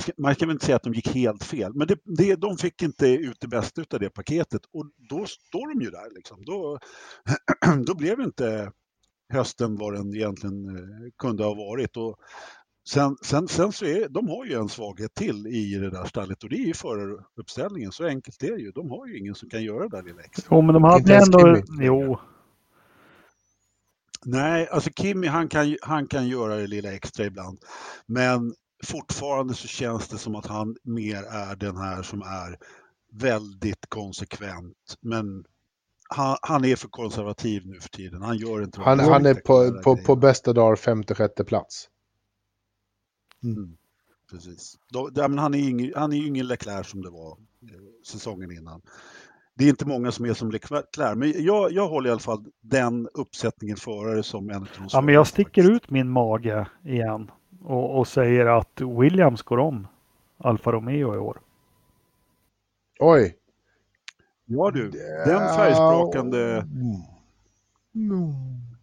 [0.00, 2.56] ska, man kan väl inte säga att de gick helt fel, men det, det, de
[2.56, 6.14] fick inte ut det bästa av det paketet och då står de ju där.
[6.14, 6.44] Liksom.
[6.44, 6.78] Då,
[7.86, 8.72] då blev inte
[9.32, 11.96] hösten vad den egentligen eh, kunde ha varit.
[11.96, 12.16] Och
[12.88, 16.44] sen, sen, sen så är de har ju en svaghet till i det där stallet
[16.44, 17.92] och det är ju föraruppställningen.
[17.92, 18.70] Så enkelt är det ju.
[18.70, 20.48] De har ju ingen som kan göra det där lilla extra.
[20.50, 21.38] Jo, men de Inte hade ändå...
[21.38, 21.86] Kimi.
[21.86, 22.18] Jo,
[24.28, 27.58] Nej, alltså Kimi han kan, han kan göra det lilla extra ibland.
[28.06, 32.58] Men fortfarande så känns det som att han mer är den här som är
[33.12, 34.96] väldigt konsekvent.
[35.00, 35.44] Men
[36.08, 38.22] han, han är för konservativ nu för tiden.
[38.22, 41.88] Han gör inte Han, han är på, på, på bästa dagar femte, sjätte plats.
[43.44, 43.76] Mm,
[44.30, 44.76] precis.
[44.90, 47.30] Då, ja, men han är ju ingen, han är ju ingen Leclerc som det var
[47.30, 48.82] eh, säsongen innan.
[49.54, 52.44] Det är inte många som är som Leclerc, men jag, jag håller i alla fall
[52.60, 55.84] den uppsättningen förare som en av de ja, men jag sticker faktiskt.
[55.84, 57.30] ut min mage igen
[57.62, 59.88] och, och säger att Williams går om
[60.38, 61.40] Alfa Romeo i år.
[63.00, 63.36] Oj!
[64.46, 64.90] Ja du,
[65.26, 66.66] den färgsprakande,
[67.94, 68.22] Mm.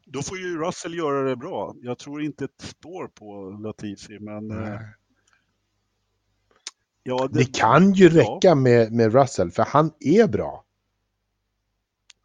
[0.06, 1.76] då får ju Russell göra det bra.
[1.82, 4.80] Jag tror inte ett spår på Latifi, men eh, Nej.
[7.04, 8.22] ja, Det kan ju ja.
[8.22, 10.64] räcka med, med Russell, för han är bra.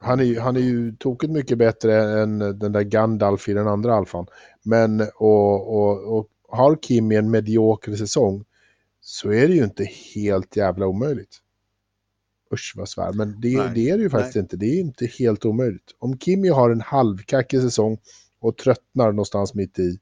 [0.01, 3.95] Han är, han är ju tokigt mycket bättre än den där Gandalf i den andra
[3.95, 4.27] alfan.
[4.63, 8.45] Men och, och, och har Kimi en medioker säsong
[9.01, 11.39] så är det ju inte helt jävla omöjligt.
[12.53, 14.57] Usch vad svär, men det, Nej, det är det ju faktiskt inte.
[14.57, 15.95] Det är inte helt omöjligt.
[15.99, 17.99] Om Kimi har en halvkackig säsong
[18.41, 19.99] och tröttnar någonstans mitt i,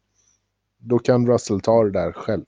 [0.79, 2.45] då kan Russell ta det där själv.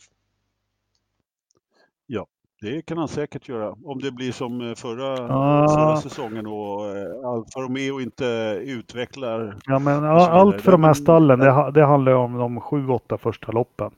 [2.60, 3.74] Det kan han säkert göra.
[3.84, 5.68] Om det blir som eh, förra, Ah.
[5.68, 8.24] förra säsongen och eh, Alfa Romeo inte
[8.64, 9.56] utvecklar.
[9.64, 12.88] Ja, men ja, allt för de här stallen, det, det handlar ju om de sju,
[12.88, 13.90] åtta första loppen.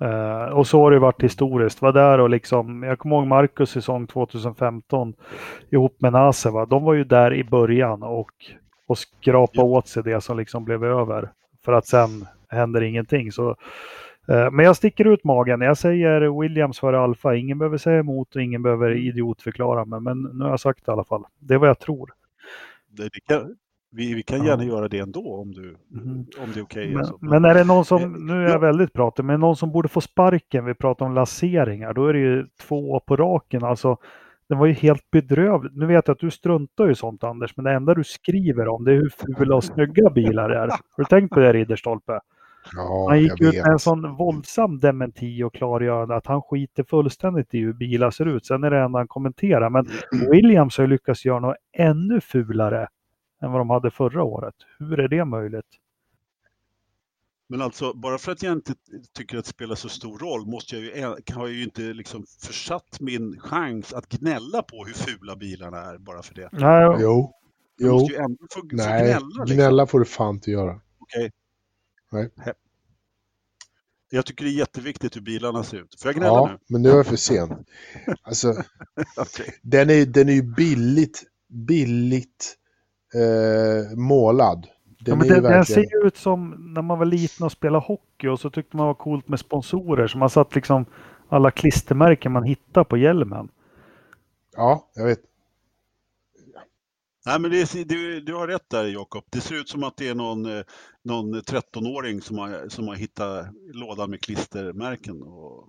[0.00, 1.82] Eh, och så har det varit historiskt.
[1.82, 5.14] Var där och liksom, jag kommer ihåg Marcus säsong 2015
[5.70, 6.50] ihop med Nase.
[6.50, 6.66] Va?
[6.66, 8.30] De var ju där i början och,
[8.86, 9.62] och skrapa Ja.
[9.62, 11.30] åt sig det som liksom blev över.
[11.64, 13.32] För att sen händer ingenting.
[13.32, 13.50] Så,
[14.28, 15.60] eh, men jag sticker ut magen.
[15.60, 17.34] Jag säger Williams före Alfa.
[17.36, 20.00] Ingen behöver säga emot och ingen behöver idiotförklara mig.
[20.00, 21.24] Men nu har jag sagt det i alla fall.
[21.38, 22.10] Det är vad jag tror.
[22.90, 23.56] Det, det kan,
[23.96, 24.44] vi, vi kan Ja.
[24.44, 26.26] gärna göra det ändå om, du, Mhm.
[26.38, 26.88] om det är okej.
[26.88, 27.18] Men, alltså.
[27.20, 28.58] men är det någon Eh, som, nu är jag ja.
[28.58, 32.18] väldigt pratig, men någon som borde få sparken, vi pratar om lanseringar, då är det
[32.20, 33.64] ju två på raken.
[33.64, 33.96] Alltså,
[34.48, 35.76] det var ju helt bedrövligt.
[35.76, 38.84] Nu vet jag att du struntar i sånt Anders, men det enda du skriver om
[38.84, 40.68] det är hur fula och snygga bilar är.
[40.68, 42.20] Har du tänkt på det Ridderstolpe?
[42.76, 47.54] Ja, Han gick ut med en sån våldsam dementi och klargörande att han skiter fullständigt
[47.54, 48.46] i hur bilar ser ut.
[48.46, 49.70] Sen är det enda han kommenterar.
[49.70, 49.86] Men
[50.30, 52.88] Williams har lyckats göra något ännu fulare
[53.44, 54.54] än vad de hade förra året.
[54.78, 55.66] Hur är det möjligt?
[57.48, 58.74] Men alltså, bara för att jag inte
[59.12, 61.02] tycker att det spelar så stor roll måste jag ju,
[61.34, 65.98] har jag ju inte liksom försatt min chans att gnälla på hur fula bilarna är
[65.98, 66.48] bara för det.
[66.52, 67.32] Nej, Jo,
[67.76, 67.92] Jag jo.
[67.92, 69.26] måste ju ändå få, få Nej, gnälla.
[69.26, 69.46] Liksom.
[69.56, 70.80] gnälla får du fan inte göra.
[70.98, 71.32] Okej.
[72.12, 72.30] Nej.
[72.36, 72.54] He-
[74.10, 76.00] Jag tycker det är jätteviktigt hur bilarna ser ut.
[76.02, 76.58] Får jag gnälla Ja, nu?
[76.68, 77.64] men nu är jag för sen.
[78.22, 78.54] Alltså,
[79.16, 79.54] Okej.
[79.62, 82.56] den är, den är ju billigt, billigt
[83.14, 84.66] eh, målad.
[85.00, 85.64] Den Ja, den, den verkligen...
[85.64, 88.86] ser ju ut som när man var liten och spelade hockey och så tyckte man
[88.86, 90.06] var coolt med sponsorer.
[90.06, 90.84] Så man satt liksom
[91.28, 93.48] alla klistermärken man hittade på hjälmen.
[94.56, 95.20] Ja, jag vet.
[97.26, 99.24] Nej, men det är, du, du har rätt där Jakob.
[99.30, 100.64] Det ser ut som att det är någon, eh,
[101.02, 105.22] någon 13-åring som har, som har hittat lådan med klistermärken.
[105.22, 105.68] Och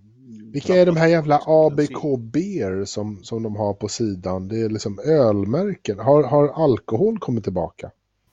[0.54, 1.40] Vilka är de här jävla.
[1.46, 2.38] ABKB
[2.86, 4.48] som, som de har på sidan?
[4.48, 6.00] Det är liksom ölmärken.
[6.00, 7.92] Har, har alkohol kommit tillbaka?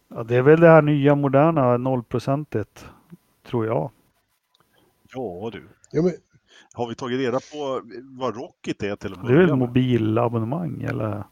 [0.08, 2.86] Ja, det är väl det här nya moderna nollprocentigt,
[3.46, 3.90] tror jag.
[5.14, 6.12] Ja du, Ja, men,
[6.72, 9.58] har vi tagit reda på vad Rocket är till att Det är väl med?
[9.58, 11.24] mobilabonnemang eller?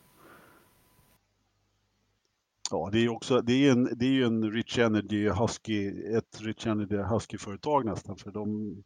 [2.71, 5.89] Ja, det är ju också, det är en, det är ju en Rich Energy Husky,
[6.17, 8.77] ett Rich Energy Husky-företag nästan, för de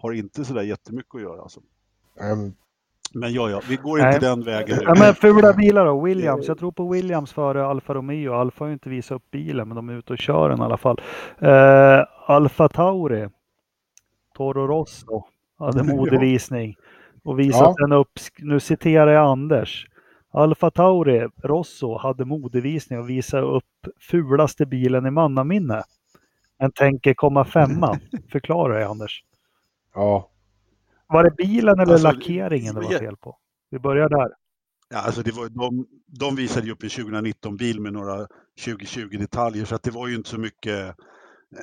[0.00, 1.42] har inte sådär jättemycket att göra.
[1.42, 1.60] Alltså.
[2.32, 2.54] Um,
[3.14, 4.20] Men ja, ja, vi går inte Nej.
[4.20, 4.78] den vägen.
[4.82, 6.48] Ja, men fula bilar då, Williams.
[6.48, 8.32] Jag tror på Williams före Alfa Romeo.
[8.32, 10.62] Alfa har ju inte visat upp bilen, men de är ute och kör den i
[10.62, 11.00] alla fall.
[11.42, 13.28] Uh, Alfa Tauri,
[14.36, 15.24] Toro Rosso,
[15.58, 16.76] hade modevisning
[17.24, 17.74] och visat Ja.
[17.78, 18.10] den upp.
[18.38, 19.86] Nu citerar jag Anders.
[20.32, 23.64] Alfa Tauri Rosso hade modevisning och visade upp
[24.00, 25.82] fulaste bilen i mannaminne.
[26.58, 27.98] Men tänker komma femma.
[28.32, 29.24] Förklara jag Anders.
[30.00, 30.30] Ja.
[31.06, 33.36] Var det bilen eller Alltså, lackeringen det var fel på?
[33.70, 34.28] Vi börjar där.
[34.88, 38.26] Ja, alltså det var, de, de visade ju upp en 2019-bil med några
[38.66, 40.96] 2020-detaljer, så att det var ju inte så mycket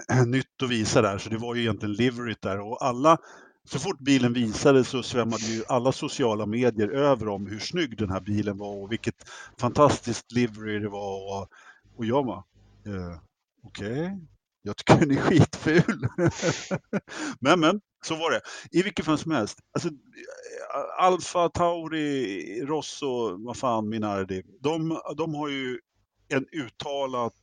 [0.09, 2.59] eh, nytt att visa där, så det var ju egentligen liveryt där.
[2.59, 3.17] Och alla,
[3.65, 8.09] så fort bilen visades så svämmade ju alla sociala medier över om hur snygg den
[8.09, 11.41] här bilen var och vilket fantastiskt livery det var.
[11.41, 11.47] Och,
[11.97, 12.43] och jag bara,
[12.85, 13.19] eh,
[13.63, 14.19] okej,
[14.61, 16.07] jag tycker den är skitful.
[17.39, 18.41] men, men, så var det.
[18.71, 19.89] I vilket fall som helst, alltså,
[20.99, 25.79] Alfa Tauri, Rosso, vad fan Minardi, de, de har ju
[26.29, 27.33] en uttalat,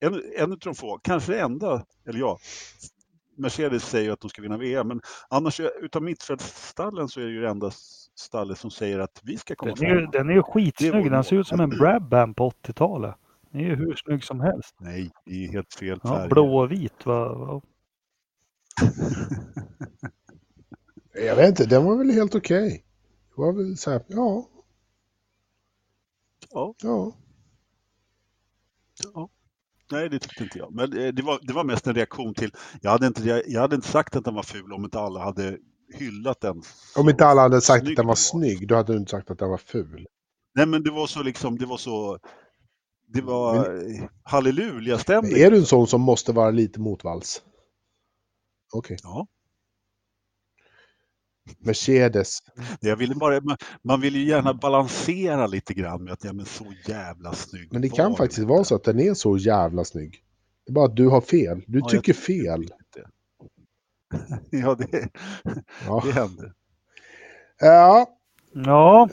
[0.00, 2.38] en, en av de få, kanske det enda, eller ja,
[3.36, 7.40] Mercedes säger att de ska vinna VM, men annars utav mittfältsstallen så är det ju
[7.40, 7.70] det enda
[8.14, 10.10] stallet som säger att vi ska komma Den är, fram.
[10.10, 11.10] den är ju skitsnygg.
[11.10, 11.78] Den ser ut som en mål.
[11.78, 13.14] Brabham på 80-talet.
[13.50, 14.74] Den är ju hur snygg som helst.
[14.80, 16.28] Nej, det är helt fel Ja, färg.
[16.28, 17.06] blå och vit.
[17.06, 17.60] Va, va.
[21.14, 22.84] Jag vet inte, den var väl helt okej.
[23.34, 24.48] Det var väl så här, ja,
[26.54, 27.12] Ja, ja.
[29.14, 29.28] ja.
[29.92, 30.74] Nej, det tyckte inte jag.
[30.74, 32.50] Men eh, det var, det var mest en reaktion till,
[32.80, 35.20] jag hade, inte, jag, jag hade inte sagt att den var ful om inte alla
[35.20, 35.58] hade
[35.94, 36.62] hyllat den.
[36.96, 38.14] Om inte alla hade sagt att den var var.
[38.14, 40.06] snygg, då hade du inte sagt att den var ful.
[40.54, 42.18] Nej, men det var så liksom, det var så,
[43.06, 45.32] det var eh, halleluja-stämning.
[45.32, 47.42] Är du en sån som måste vara lite motvalls?
[48.72, 48.96] Okej.
[49.02, 49.26] Ja.
[51.58, 52.38] Mercedes.
[52.80, 53.40] Jag ville bara,
[53.82, 57.82] man, vill ju gärna balansera lite grann med att ja, men så jävla snygg Men
[57.82, 60.22] det var kan den faktiskt vara så att den är så jävla snygg.
[60.66, 61.62] Det är bara att du har fel.
[61.66, 62.64] Du Ja, tycker fel.
[64.50, 65.08] Ja, det,
[65.86, 66.02] Ja.
[66.04, 66.52] det händer.
[67.60, 68.06] ja,
[68.54, 69.08] Ja,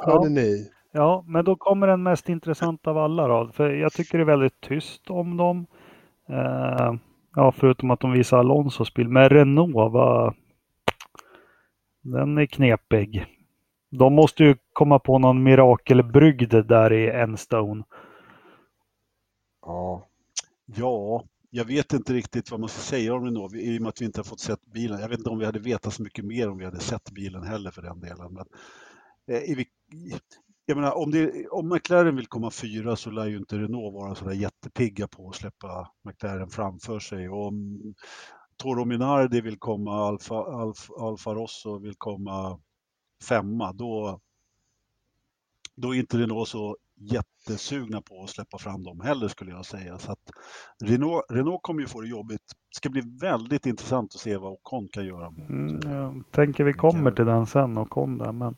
[0.00, 0.68] hörde ni.
[0.92, 3.50] ja, men då kommer den mest intressanta av alla då.
[3.54, 5.66] För jag tycker det är väldigt tyst om dem.
[6.28, 6.94] Eh,
[7.34, 9.08] ja, förutom att de visar Alonsos bil.
[9.08, 10.34] Men Renault, va,
[12.04, 13.26] den är knepig.
[13.90, 17.84] De måste ju komma på någon mirakelbrygd där i Enstone.
[19.66, 20.08] Ja.
[20.66, 24.00] Ja, jag vet inte riktigt vad man ska säga om Renault i och med att
[24.00, 25.00] vi inte har fått sett bilen.
[25.00, 27.42] Jag vet inte om vi hade vetat så mycket mer om vi hade sett bilen
[27.42, 28.34] heller för den delen.
[28.34, 28.46] Men,
[29.36, 29.64] eh,
[30.66, 34.14] jag menar, om, det, om McLaren vill komma fyra så lär ju inte Renault vara
[34.14, 37.28] sådär jättepigga på att släppa McLaren framför sig.
[37.28, 37.80] Och om
[38.56, 42.58] Toro Minardi vill komma, Alfa, Alfa, Alfa Rosso vill komma
[43.28, 44.20] femma, då,
[45.74, 49.98] då är inte Renault så jättesugna på att släppa fram dem heller skulle jag säga.
[49.98, 50.30] Så att
[50.84, 52.42] Renault, Renault kommer ju få det jobbigt.
[52.46, 55.26] Det ska bli väldigt intressant att se vad Ocon kan göra.
[55.26, 58.32] Mm, jag tänker vi kommer till den sen och kom där.
[58.32, 58.56] Men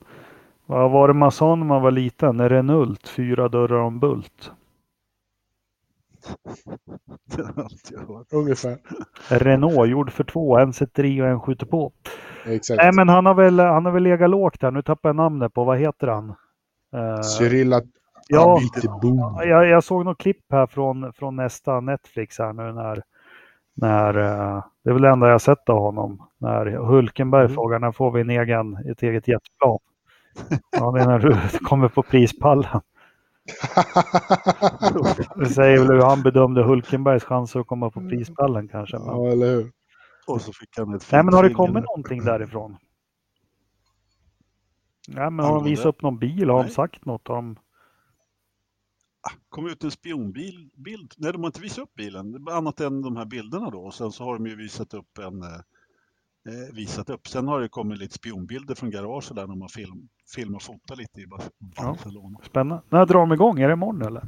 [0.66, 2.48] vad var det man sa när man var liten?
[2.48, 4.52] Renault, fyra dörrar om bult.
[7.36, 8.26] Det jag.
[8.32, 8.78] Ungefär.
[9.28, 11.92] Renault gjord för två, en sätter i och en skjuter på.
[12.46, 12.76] Exakt.
[12.82, 14.70] Nej men han har väl, han har väl legat lågt här.
[14.70, 16.34] Nu tappar jag namnet på, vad heter han?
[16.94, 17.82] Eh, Cyrilla
[18.28, 18.60] ja,
[19.02, 19.18] Boom.
[19.44, 23.02] jag, jag såg något klipp här från, från nästa Netflix här nu när,
[23.74, 26.22] när eh, det är väl det enda jag sett av honom.
[26.38, 27.54] När Hulkenberg Mm.
[27.54, 29.78] frågar när får vi en egen, ett eget jetplan?
[30.70, 32.80] Ja, det är när du kommer på prispallen.
[35.36, 38.98] Det säger väl hur han bedömde Hulkenbergs chanser att komma på prispallen kanske.
[38.98, 39.06] Men...
[39.06, 39.72] ja, eller hur?
[40.26, 42.76] Och så fick han ett Nej, men har det kommit någonting därifrån?
[45.08, 46.50] Nej, men har de visat upp någon bil?
[46.50, 47.56] Har de sagt något om?
[49.20, 50.70] Ah, kom ut en spionbil.
[50.74, 51.14] Bild.
[51.16, 53.80] Nej, de har inte visat upp bilen, annat än de här bilderna då.
[53.80, 55.60] Och sen så har de ju visat upp en eh,
[56.72, 57.28] visat upp.
[57.28, 60.96] Sen har det kommit lite spionbilder från garaget där när man film, filmar och fotar
[60.96, 62.38] lite i Bar- Barcelona.
[62.42, 62.82] Spännande.
[62.88, 63.60] När drar de igång?
[63.60, 64.22] Är det imorgon eller?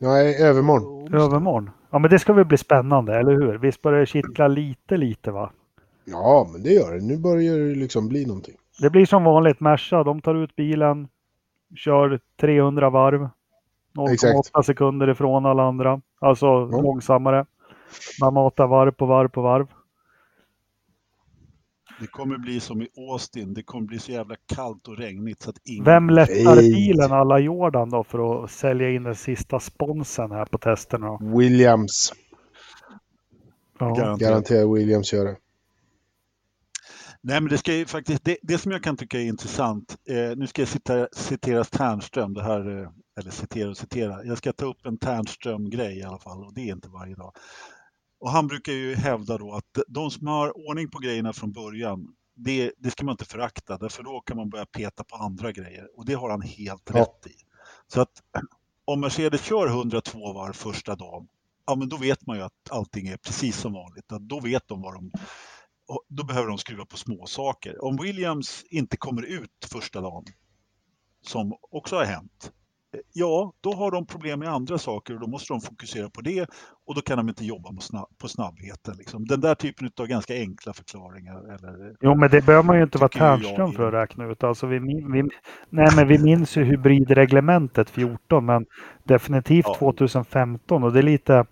[0.00, 1.14] Nej, övermorgon.
[1.14, 1.70] Övermorgon?
[1.90, 3.58] Ja, men det ska väl bli spännande, eller hur?
[3.58, 5.50] Visst börjar det kittla lite, lite va?
[6.04, 7.04] Ja, men det gör det.
[7.04, 8.54] Nu börjar det liksom bli någonting.
[8.80, 11.08] Det blir som vanligt, Merca, de tar ut bilen,
[11.76, 13.28] kör 300 varv.
[13.94, 14.66] 0,8 Exakt.
[14.66, 16.00] sekunder ifrån alla andra.
[16.18, 16.80] Alltså Ja.
[16.82, 17.46] långsammare.
[18.20, 19.66] Man matar varv på varv på varv.
[22.00, 23.54] Det kommer bli som i Austin.
[23.54, 25.84] Det kommer bli så jävla kallt och regnigt så att ingen...
[25.84, 30.58] Vem lättar bilen alla Jordan då för att sälja in den sista sponsen här på
[30.58, 31.18] testerna?
[31.20, 32.12] Williams.
[33.78, 33.86] Ja.
[33.86, 34.20] Garanterat.
[34.20, 35.36] Garanterar Williams gör det.
[37.20, 40.36] Nej, men det ska ju faktiskt, det, det som jag kan tycka är intressant, eh,
[40.36, 42.88] nu ska jag citera, citera Ternström, det här, eh,
[43.20, 46.60] eller citera och citera, jag ska ta upp en Ternström-grej i alla fall och det
[46.60, 47.32] är inte varje dag.
[48.18, 52.14] Och han brukar ju hävda då att de som har ordning på grejerna från början,
[52.34, 55.88] det, det ska man inte förakta, därför då kan man börja peta på andra grejer
[55.98, 57.00] och det har han helt Ja.
[57.00, 57.34] rätt i.
[57.86, 58.22] Så att
[58.84, 61.28] om Mercedes kör 102 varv första dagen,
[61.66, 64.12] ja men då vet man ju att allting är precis som vanligt.
[64.12, 65.10] Att då vet de vad de
[66.08, 67.84] då behöver de skruva på små saker.
[67.84, 70.24] Om Williams inte kommer ut första dagen,
[71.22, 72.52] som också har hänt,
[73.12, 76.46] ja, då har de problem med andra saker och då måste de fokusera på det
[76.86, 78.94] och då kan de inte jobba på, snabb, på snabbheten.
[78.98, 79.24] Liksom.
[79.24, 81.54] Den där typen av ganska enkla förklaringar.
[81.54, 84.44] Eller, Jo, men det behöver man ju inte vara Ternström för att räkna ut.
[84.44, 85.22] Alltså, vi, vi,
[85.70, 88.66] nej, men vi minns ju hybridreglementet 14, men
[89.04, 89.74] definitivt Ja.
[89.78, 91.44] 2015 och det är lite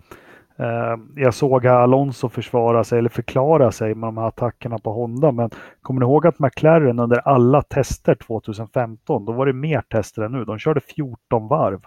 [1.15, 5.31] jag såg Alonso försvara sig eller förklara sig med de här attackerna på Honda.
[5.31, 5.49] Men
[5.81, 10.31] kommer ni ihåg att McLaren under alla tester 2015, då var det mer tester än
[10.31, 10.45] nu.
[10.45, 11.81] De körde 14 varv.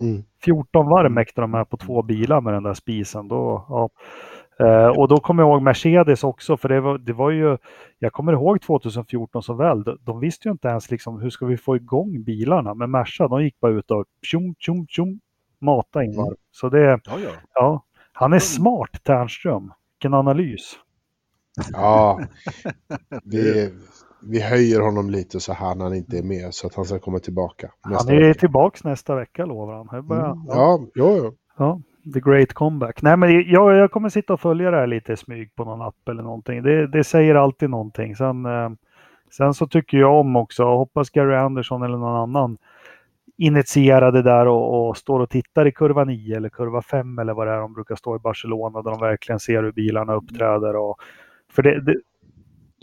[0.00, 0.22] Mm.
[0.44, 3.28] 14 varv mäktade de med på två bilar med den där spisen.
[3.28, 3.90] Då, ja.
[4.66, 7.56] Eh, och då kommer jag ihåg Mercedes också, för det var, det var ju,
[7.98, 11.56] jag kommer ihåg 2014 så väl, de, visste ju inte ens liksom, hur ska vi
[11.56, 12.74] få igång bilarna.
[12.74, 15.20] Men Merca, de gick bara ut och tjum, tjum, tjum,
[15.60, 16.36] mata in varv.
[16.50, 17.30] Så det, ja, ja.
[17.54, 19.72] ja, han är smart Ternström.
[19.94, 20.76] Vilken analys.
[21.72, 22.20] Ja,
[23.24, 23.72] vi,
[24.22, 27.18] vi höjer honom lite så han han inte är med så att han ska komma
[27.18, 27.70] tillbaka.
[27.80, 28.40] Han är vecka.
[28.40, 29.88] tillbaks nästa vecka lovar han.
[29.88, 30.44] Mm.
[30.48, 31.34] Ja, jo, jo.
[31.58, 31.80] Ja,
[32.14, 33.02] the great comeback.
[33.02, 35.82] Nej, men jag, jag kommer sitta och följa det här lite i smyg på någon
[35.82, 36.62] app eller någonting.
[36.62, 38.16] Det, det säger alltid någonting.
[38.16, 38.70] Sen, eh,
[39.30, 42.58] sen så tycker jag om också, hoppas Gary Anderson eller någon annan
[43.40, 47.46] initierade där och, och står och tittar i kurva 9 eller kurva 5 eller vad
[47.46, 50.76] det är de brukar stå i Barcelona där de verkligen ser hur bilarna uppträder.
[50.76, 50.96] Och,
[51.52, 51.94] för det, det,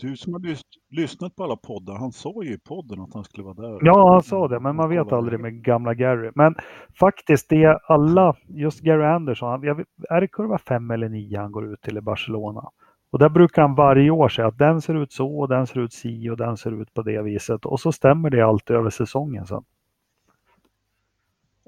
[0.00, 3.24] Du som har lys lyssnat på alla poddar, han sa ju i podden att han
[3.24, 3.78] skulle vara där.
[3.82, 6.30] Ja, han sa det, men man vet aldrig med gamla Gary.
[6.34, 6.54] Men
[7.00, 9.64] faktiskt, det alla, just Gary Anderson,
[10.10, 12.70] är det kurva 5 eller 9 han går ut till i Barcelona?
[13.10, 15.80] Och där brukar han varje år säga att den ser ut så, och den ser
[15.80, 17.66] ut si och den ser ut på det viset.
[17.66, 19.64] Och så stämmer det alltid över säsongen sen.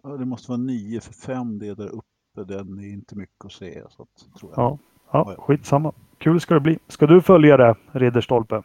[0.03, 3.53] Ja, det måste vara 9 för 5 det där uppe, den är inte mycket att
[3.53, 3.87] säga.
[3.91, 4.63] Så att, tror jag.
[4.63, 4.79] Ja,
[5.13, 5.93] ja skitsamma.
[6.19, 6.79] Kul ska det bli.
[6.89, 8.63] Ska du följa det, Ridderstolpe?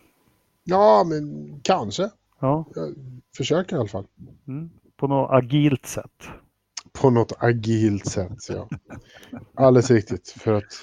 [0.63, 2.09] Ja, men kanske.
[2.39, 2.95] Ja, Jag
[3.37, 4.05] försöker i alla fall.
[4.47, 4.69] mm.
[4.97, 6.29] på något agilt sätt.
[7.01, 8.69] På något agilt sätt, ja.
[9.55, 10.29] Alldeles riktigt.
[10.29, 10.73] För att,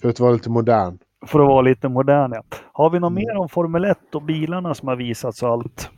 [0.00, 0.98] för att vara lite modern.
[1.26, 2.42] För att vara lite modern, ja.
[2.72, 3.24] Har vi något Mm.
[3.26, 5.90] mer om Formel 1 och bilarna som har visats och allt?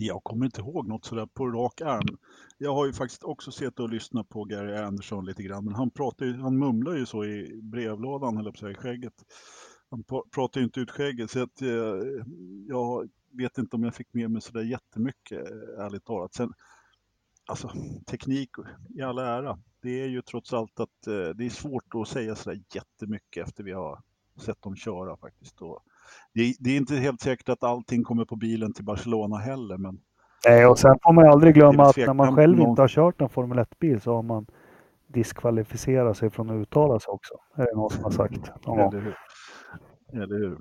[0.00, 2.18] Jag kommer inte ihåg något sådär på rak arm.
[2.58, 5.90] Jag har ju faktiskt också sett och lyssnat på Gary Anderson lite grann, men han,
[5.90, 9.24] pratar ju, han mumlar ju så i brevlådan, eller på att säga, i skägget.
[9.90, 11.68] Han pratar ju inte ut skägget, så att, eh,
[12.68, 15.46] jag vet inte om jag fick med mig sådär jättemycket,
[15.78, 16.34] ärligt talat.
[16.34, 16.52] Sen,
[17.46, 17.72] alltså,
[18.06, 18.50] teknik
[18.94, 22.34] i all ära, det är ju trots allt att eh, det är svårt att säga
[22.34, 24.02] sådär jättemycket efter vi har
[24.36, 25.62] sett dem köra faktiskt.
[25.62, 25.82] Och
[26.34, 29.76] det, är- det är inte helt säkert att allting kommer på bilen till Barcelona heller,
[29.78, 29.98] men
[30.46, 32.88] Nej, och sen får man ju aldrig glömma att när man själv någon- inte har
[32.88, 34.46] kört en Formel 1-bil så har man
[35.06, 37.34] diskvalificerat sig från att uttala sig också.
[37.56, 38.78] Det är det någon som har sagt gång.
[38.80, 39.14] Eller hur?
[40.22, 40.58] Eller hur?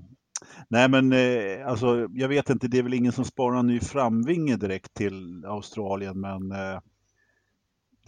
[0.69, 3.79] Nej men eh, alltså jag vet inte, det är väl ingen som sparar en ny
[3.79, 6.79] framvinge direkt till Australien men eh,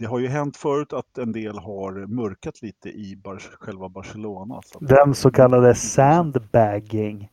[0.00, 4.60] det har ju hänt förut att en del har mörkat lite i bar själva Barcelona.
[4.64, 7.30] Så att, Den så kallade sandbagging.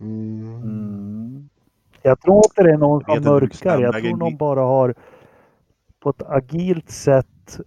[0.00, 0.62] Mm.
[0.62, 1.48] mm,
[2.02, 3.80] Jag tror inte det är någon som mörkar.
[3.80, 4.94] Jag tror de vi- bara har
[6.00, 7.60] på ett agilt sätt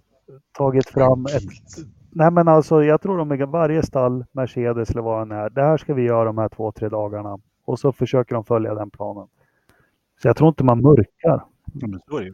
[0.58, 1.86] tagit fram ett...
[2.10, 5.50] Nej men alltså jag tror de är varje stall, Mercedes eller vad det är.
[5.50, 7.40] Det här ska vi göra de här två, tre dagarna.
[7.66, 9.28] Och så försöker de följa den planen.
[10.22, 11.46] Så jag tror inte man mörkar.
[11.74, 12.34] ja, men så är det ju.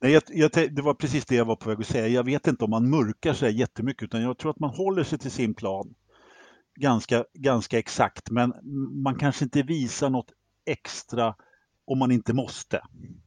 [0.00, 2.08] Nej, jag, jag, det var precis det jag var på väg att säga.
[2.08, 5.18] Jag vet inte om man mörkar sig jättemycket utan jag tror att man håller sig
[5.18, 5.94] till sin plan
[6.74, 8.54] ganska, ganska exakt men
[9.02, 10.32] man kanske inte visar något
[10.66, 11.34] extra
[11.84, 12.80] om man inte måste.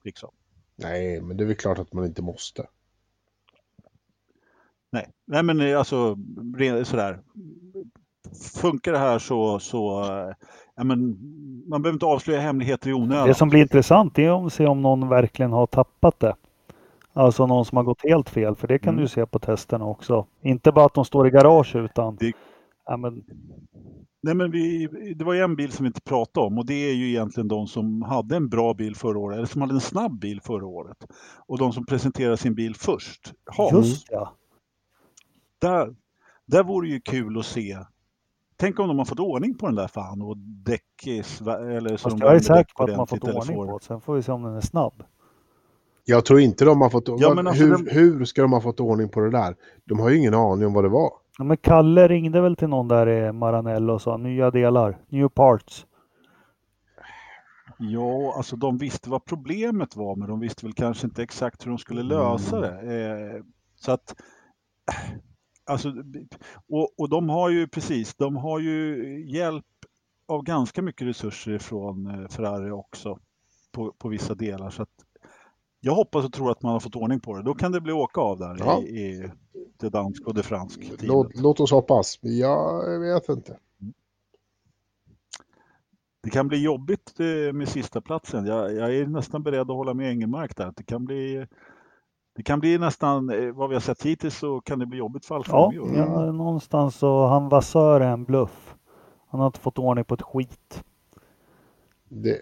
[0.04, 0.30] Liksom.
[0.76, 2.66] Nej, men det är väl klart att man inte måste.
[4.91, 5.10] Nej.
[5.26, 6.18] Nej, men eh, alltså
[6.84, 7.20] sådär.
[8.62, 10.36] Funkar det här så, så eh,
[10.76, 10.99] ja, men,
[11.68, 13.28] man behöver inte avslöja hemligheter i onödan.
[13.28, 16.36] Det som blir intressant är att se om någon verkligen har tappat det.
[17.14, 19.01] Alltså någon som har gått helt fel, för det kan Mm.
[19.01, 20.26] du se på testerna också.
[20.41, 22.16] Inte bara att de står i garage utan...
[22.16, 22.34] Det-
[22.86, 23.24] Ja, men,
[24.26, 26.74] Nej, men vi, det var ju en bil som vi inte pratade om och det
[26.74, 29.80] är ju egentligen de som hade en bra bil förra året, eller som hade en
[29.82, 30.97] snabb bil förra året.
[31.45, 33.34] Och de som presenterade sin bil först.
[33.57, 33.72] Haas.
[33.74, 34.34] just ja.
[35.59, 35.95] Där,
[36.45, 37.78] där vore ju kul att se.
[38.55, 42.20] Tänk om de har fått ordning på den där fan och däck eller så Fast
[42.20, 43.86] de jag är säker på att man fått ordning på det.
[43.86, 45.03] Sen får vi se om den är snabb.
[46.06, 47.10] Jag tror inte de har fått...
[47.18, 49.56] Ja, men alltså hur, den- hur ska de ha fått ordning på det där?
[49.86, 51.12] De har ju ingen aning om vad det var.
[51.38, 55.30] Ja, men Kalle ringde väl till någon där i Maranello och sa nya delar, new
[55.30, 55.86] parts.
[57.78, 61.70] Ja, alltså de visste vad problemet var, men de visste väl kanske inte exakt hur
[61.72, 62.95] de skulle lösa det.
[62.95, 63.43] Eh,
[63.76, 64.16] så att,
[65.66, 65.93] alltså,
[66.70, 69.66] och, och de har ju precis, de har ju hjälp
[70.28, 73.20] av ganska mycket resurser från eh, Ferrari också
[73.72, 74.70] på, på vissa delar.
[74.70, 74.89] Så att,
[75.86, 77.44] jag hoppas och tror att man har fått ordning på det.
[77.44, 78.82] Då kan det bli åka av där Ja.
[78.82, 79.32] i, i
[79.78, 81.04] det danska och det franska teamet.
[81.04, 82.20] Låt, låt oss hoppas.
[82.22, 83.58] Jag vet inte.
[86.24, 88.46] Det kan bli jobbigt eh, med sista platsen.
[88.46, 90.74] Jag, jag är nästan beredd att hålla med Engelmark där.
[90.76, 91.48] Det kan bli,
[92.36, 95.26] det kan bli nästan, eh, vad vi har sett hittills så kan det bli jobbigt
[95.26, 98.76] för Alfa Ja, ja, någonstans så han Vassör är en bluff.
[99.28, 100.84] Han har inte fått ordning på ett skit.
[102.10, 102.40] Det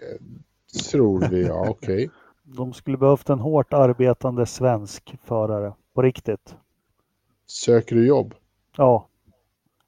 [0.90, 1.66] tror vi, ja.
[1.70, 2.10] Okej.
[2.56, 5.72] De skulle behövt en hårt arbetande svensk förare.
[5.94, 6.56] På riktigt.
[7.46, 8.34] Söker du jobb?
[8.76, 9.06] Ja.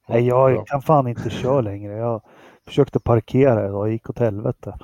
[0.09, 1.93] Nej, jag kan fan inte köra längre.
[1.93, 2.23] Jag
[2.67, 4.79] försökte parkera idag gick åt helvete.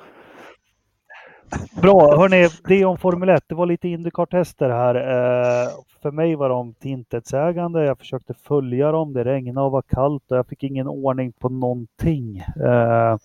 [1.81, 3.43] Bra, hörni, det om Formel 1.
[3.47, 4.95] Det var lite Indycar-tester här.
[4.95, 5.69] Eh,
[6.01, 7.85] för mig var de till intetsägande.
[7.85, 9.13] Jag försökte följa dem.
[9.13, 12.37] Det regnade och var kallt och jag fick ingen ordning på någonting.
[12.37, 13.17] Eh,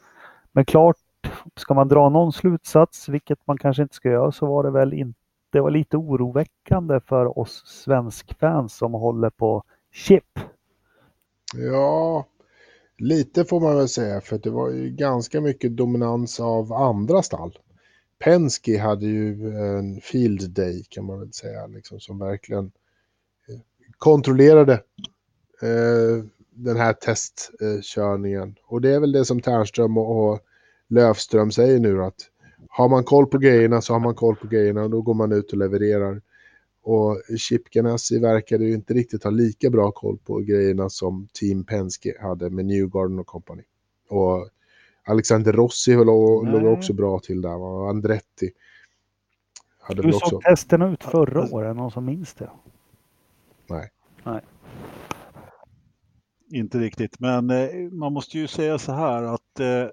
[0.52, 0.96] men klart,
[1.57, 4.93] ska man dra någon slutsats, vilket man kanske inte ska göra, så var det väl
[4.93, 5.20] inte
[5.57, 10.39] det var lite oroväckande för oss svenskfans som håller på chip.
[11.55, 12.26] Ja,
[12.99, 14.20] lite får man väl säga.
[14.20, 17.59] För det var ju ganska mycket dominans av andra stall.
[18.18, 21.66] Penske hade ju en field day kan man väl säga.
[21.66, 22.64] Liksom, som verkligen
[23.49, 23.61] eh,
[23.99, 24.72] kontrollerade
[25.62, 28.57] eh, den här testkörningen.
[28.66, 30.41] Och det är väl det som Ternström och, och
[30.89, 32.30] Löfström säger nu att
[32.68, 35.32] har man koll på grejerna så har man koll på grejerna och då går man
[35.32, 36.22] ut och levererar.
[36.82, 41.64] Och Chip Ganassi verkade ju inte riktigt ha lika bra koll på grejerna som Team
[41.64, 43.62] Penske hade med Newgarden och company.
[44.09, 44.49] Och
[45.05, 46.61] Alexander Rossi låg, Nej.
[46.61, 47.57] låg också bra till där.
[47.57, 48.51] Och Andretti
[49.80, 50.28] hade Hur också...
[50.28, 51.76] såg testerna ut förra året?
[51.76, 52.51] Någon som minns det?
[53.66, 53.91] Nej.
[54.24, 54.41] Nej.
[56.57, 59.86] Inte riktigt, men eh, man måste ju säga så här att eh,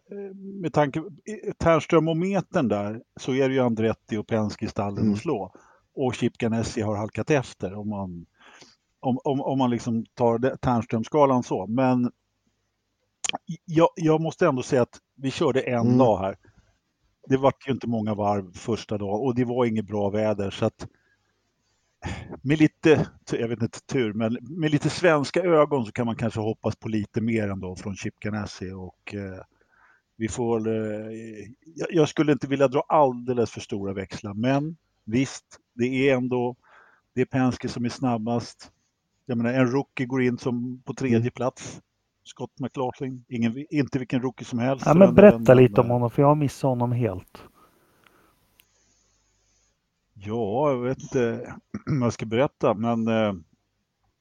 [0.62, 1.10] med tanke på
[1.58, 5.14] Ternström-metern där så är det ju Andretti och Penske i stallen Mm.
[5.14, 5.54] att slå.
[5.96, 8.26] Och Chip Ganassi har halkat efter om man,
[9.00, 11.68] om, om, om man liksom tar Ternström-skalan så.
[11.68, 12.12] Men
[13.66, 15.98] jag, jag måste ändå säga att vi körde en Mm.
[15.98, 16.38] dag här.
[17.30, 20.66] Det var ju inte många varv första dagen och det var inget bra väder så
[20.66, 20.88] att
[22.42, 26.40] med lite, jag vet inte tur, men med lite svenska ögon så kan man kanske
[26.40, 29.44] hoppas på lite mer ändå från Chip Ganassi och eh,
[30.18, 31.12] vi får, eh,
[31.90, 36.56] jag, skulle inte vilja dra alldeles för stora växlar, men visst, det är ändå,
[37.16, 38.72] det är Penske som är snabbast.
[39.26, 41.32] Jag menar, en rookie går in som på tredje Mm.
[41.32, 41.82] plats.
[42.26, 44.86] Scott McLaughlin, ingen, inte vilken rookie som helst.
[44.86, 47.44] Ja, men berätta lite om honom för jag missat honom helt.
[50.26, 51.54] Ja, jag vet inte
[51.86, 53.34] vad jag ska berätta, men eh,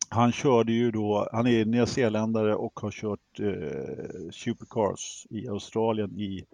[0.09, 6.44] han körde ju då, han är nyzeeländare och har kört eh, supercars i Australien i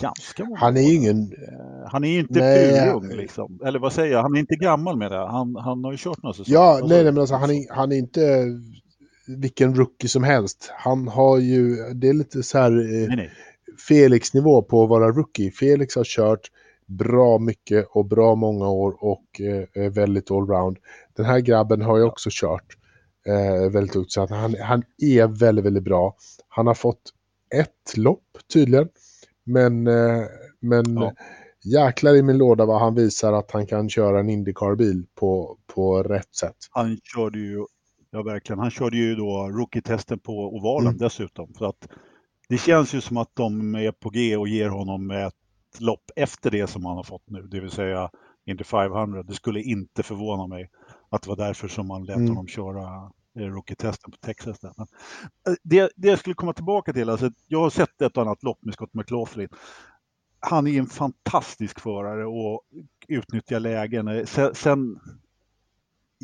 [0.00, 1.32] ganska många Han är ju ingen...
[1.32, 3.60] Eh, Han är ju inte Nej, urung liksom.
[3.64, 4.22] Eller vad säger jag?
[4.22, 5.26] Han är inte gammal med det.
[5.26, 6.58] Han, han har ju kört några säsonger.
[6.60, 8.46] Ja, nej, nej, men alltså han är, han är inte
[9.26, 10.70] vilken rookie som helst.
[10.74, 12.72] Han har ju, det är lite så här
[13.12, 13.24] eh.
[13.88, 15.50] Felix-nivå på att vara rookie.
[15.50, 16.50] Felix har kört
[16.86, 20.78] bra mycket och bra många år och eh, väldigt allround.
[21.16, 22.66] Den här grabben har ju också kört
[23.26, 26.16] eh, väldigt ut, så han, han är väldigt, väldigt bra.
[26.48, 27.02] Han har fått
[27.54, 28.88] ett lopp tydligen,
[29.44, 30.22] men, eh,
[30.60, 31.12] men Ja.
[31.64, 36.02] jäklar i min låda vad han visar att han kan köra en Indycar-bil på, på
[36.02, 36.56] rätt sätt.
[36.70, 37.64] Han körde ju,
[38.10, 40.98] ja verkligen, han körde ju då rookie-testen på ovalen Mm.
[40.98, 41.54] dessutom.
[41.58, 41.88] Så att
[42.48, 45.34] det känns ju som att de är på G och ger honom ett
[45.80, 48.10] lopp efter det som han har fått nu, det vill säga
[48.44, 49.22] Indy 500.
[49.22, 50.70] Det skulle inte förvåna mig
[51.08, 52.28] att det var därför som man lät Mm.
[52.28, 54.58] honom köra eh, rookie-testen på Texas.
[54.60, 54.72] Där.
[54.76, 54.86] Men,
[55.48, 58.42] eh, det, det jag skulle komma tillbaka till, alltså, jag har sett ett och annat
[58.42, 59.48] lopp med Scott McLaughlin.
[60.40, 62.62] Han är en fantastisk förare och
[63.08, 64.26] utnyttja lägen.
[64.26, 65.00] Sen, sen,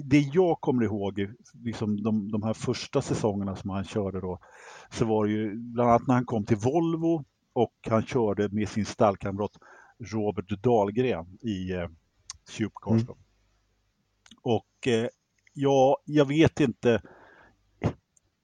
[0.05, 1.28] det jag kommer ihåg,
[1.64, 4.38] liksom de, de här första säsongerna som han körde då,
[4.90, 7.24] så var det ju bland annat när han kom till Volvo
[7.59, 9.53] och han körde med sin stallkamrat
[9.99, 11.89] Robert Dahlgren i eh,
[12.49, 13.03] Supercars.
[13.03, 13.15] Mm.
[14.43, 15.09] Och eh,
[15.53, 17.03] ja, jag vet inte.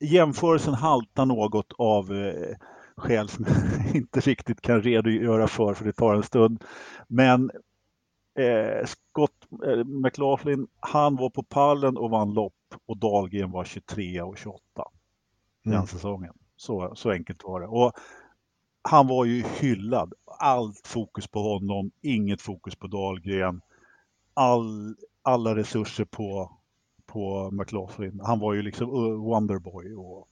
[0.01, 2.57] Jämförelsen haltar något av eh,
[2.97, 6.65] skäl som jag inte riktigt kan redogöra för, för det tar en stund.
[7.09, 7.51] Men
[8.39, 12.55] eh, Scott eh, McLaughlin, han var på pallen och vann lopp
[12.87, 14.61] och Dahlgren var 23 och 28
[15.67, 15.79] mm.
[15.79, 16.35] den säsongen.
[16.57, 17.67] Så, så enkelt var det.
[17.67, 17.93] Och
[18.89, 20.12] han var ju hyllad.
[20.39, 23.61] Allt fokus på honom, inget fokus på Dahlgren.
[24.35, 26.53] All, alla resurser på,
[27.07, 28.20] på McLaughlin.
[28.24, 28.89] Han var ju liksom
[29.20, 30.28] Wonderboy och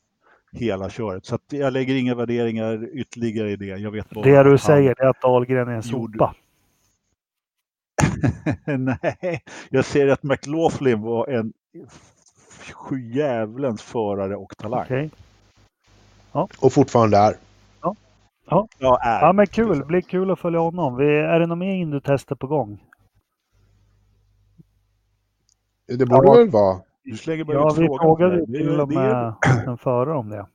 [0.52, 1.26] hela köret.
[1.26, 3.66] Så jag lägger inga värderingar ytterligare i det.
[3.66, 6.34] Jag vet det du säger är att Dahlgren är en sopa.
[8.64, 11.52] Nej, jag säger att McLaughlin var en
[12.72, 14.84] sjujävlens förare och talang.
[14.84, 15.10] Okay.
[16.32, 16.48] Ja.
[16.60, 17.36] Och fortfarande är.
[18.44, 18.98] Ja, ja.
[19.02, 19.20] ja, är.
[19.20, 19.78] ja men kul.
[19.78, 20.98] Det blir kul att följa honom.
[20.98, 22.84] är det några mer Indu-tester på gång?
[25.86, 26.34] Det borde ja.
[26.34, 26.80] väl vara.
[27.04, 29.34] Du slänger bara ja, ut vi frågade till och med
[29.66, 30.46] en förare om det.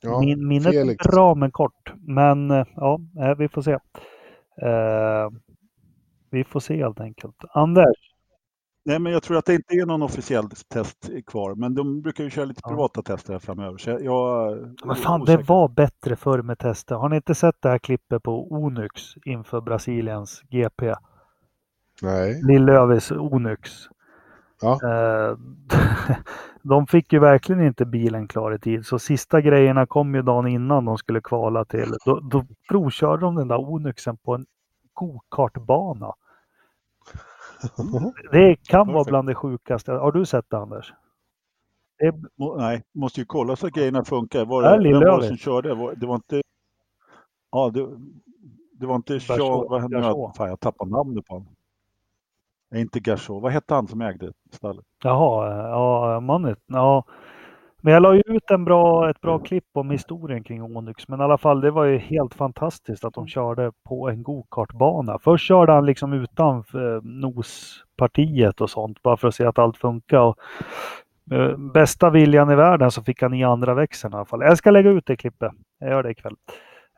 [0.00, 1.06] Ja, Min, minnet Felix.
[1.06, 1.92] är bra men kort.
[2.00, 3.72] Men eh, ja, eh, vi får se.
[4.62, 5.30] Uh,
[6.30, 7.36] vi får se helt enkelt.
[7.50, 8.09] Anders?
[8.84, 12.24] Nej, men jag tror att det inte är någon officiell test kvar, men de brukar
[12.24, 13.16] ju köra lite privata ja.
[13.16, 13.78] tester här framöver.
[13.78, 16.94] Så jag, men fan, det var bättre förr med tester.
[16.94, 20.94] Har ni inte sett det här klippet på Onyx inför Brasiliens GP?
[22.02, 22.42] Nej.
[22.42, 23.70] Lillövis Onyx.
[24.60, 24.80] Ja.
[24.84, 25.36] Eh,
[26.62, 30.46] de fick ju verkligen inte bilen klar i tid, så sista grejerna kom ju dagen
[30.46, 31.92] innan de skulle kvala till.
[32.04, 34.46] Då, då provkörde de den där Onyxen på en
[34.94, 36.14] gokartbana.
[38.32, 39.92] Det kan vara bland det sjukaste.
[39.92, 40.92] Har du sett det Anders?
[41.98, 42.14] Det...
[42.56, 44.44] Nej, måste ju kolla så att grejerna funkar.
[44.44, 45.94] Var det, vem var det som körde?
[45.96, 46.42] Det var inte...
[47.52, 47.88] Ja, det,
[48.72, 49.38] det var inte Sean...
[49.38, 50.14] Vad hände?
[50.36, 51.56] Fan, jag tappade namnet på honom.
[52.74, 53.42] Inte Gachot.
[53.42, 54.84] Vad hette han som ägde stallet?
[55.02, 56.56] Jaha, ja, mannen.
[56.66, 57.04] Ja.
[57.82, 61.08] Men jag la ut en bra, ett bra klipp om historien kring Onyx.
[61.08, 65.18] Men i alla fall, det var ju helt fantastiskt att de körde på en gokartbana.
[65.18, 69.76] Först körde han liksom utanför eh, nospartiet och sånt, bara för att se att allt
[69.76, 70.20] funkar.
[70.20, 70.36] Och,
[71.32, 74.40] eh, bästa viljan i världen så fick han i andra växeln i alla fall.
[74.40, 75.52] Jag ska lägga ut det klippet.
[75.78, 76.36] Jag gör det ikväll.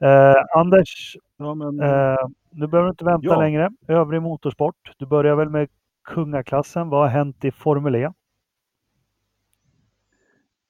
[0.01, 1.81] Eh, Anders, ja, men...
[1.81, 2.17] eh,
[2.51, 3.41] nu behöver du inte vänta ja.
[3.41, 3.71] längre.
[3.89, 4.93] Övrig motorsport.
[4.97, 5.69] Du börjar väl med
[6.09, 6.89] kungaklassen.
[6.89, 8.13] Vad har hänt i Formel E?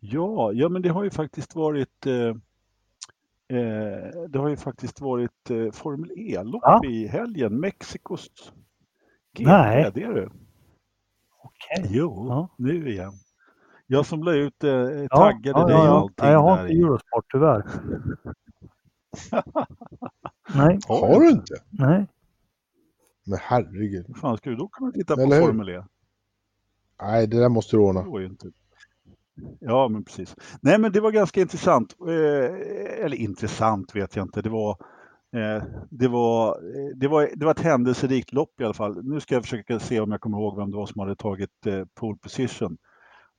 [0.05, 2.29] Ja, ja men det har ju faktiskt varit eh,
[3.49, 6.81] eh det har ju faktiskt varit eh, Formel E-lopp ja.
[6.85, 7.61] i helgen.
[7.61, 8.53] Mexikos
[9.33, 9.91] GP, Nej.
[9.95, 10.31] det är det.
[11.39, 11.87] Okej.
[11.91, 12.49] Jo, ja.
[12.59, 13.13] nu igen.
[13.87, 14.71] Jag som la ut eh,
[15.11, 16.27] taggade ja, dig och allting.
[16.27, 17.65] Ja, jag har inte Eurosport tyvärr.
[20.55, 20.79] Nej.
[20.89, 21.55] Har du inte?
[21.71, 22.07] Nej.
[23.25, 24.05] Men herregud.
[24.07, 25.85] Hur fan ska du då kunna titta Eller på Formel E?
[27.03, 28.05] Nej, det där måste du ordna.
[29.61, 30.37] Ja, men precis.
[30.61, 31.97] Nej, men det var ganska intressant.
[32.09, 34.43] Eh, eller intressant vet jag inte.
[34.43, 34.71] Det var,
[35.37, 39.05] eh, det, var, eh, det, var, det var ett händelserikt lopp i alla fall.
[39.05, 41.67] Nu ska jag försöka se om jag kommer ihåg vem det var som hade tagit
[41.67, 42.79] eh, pole position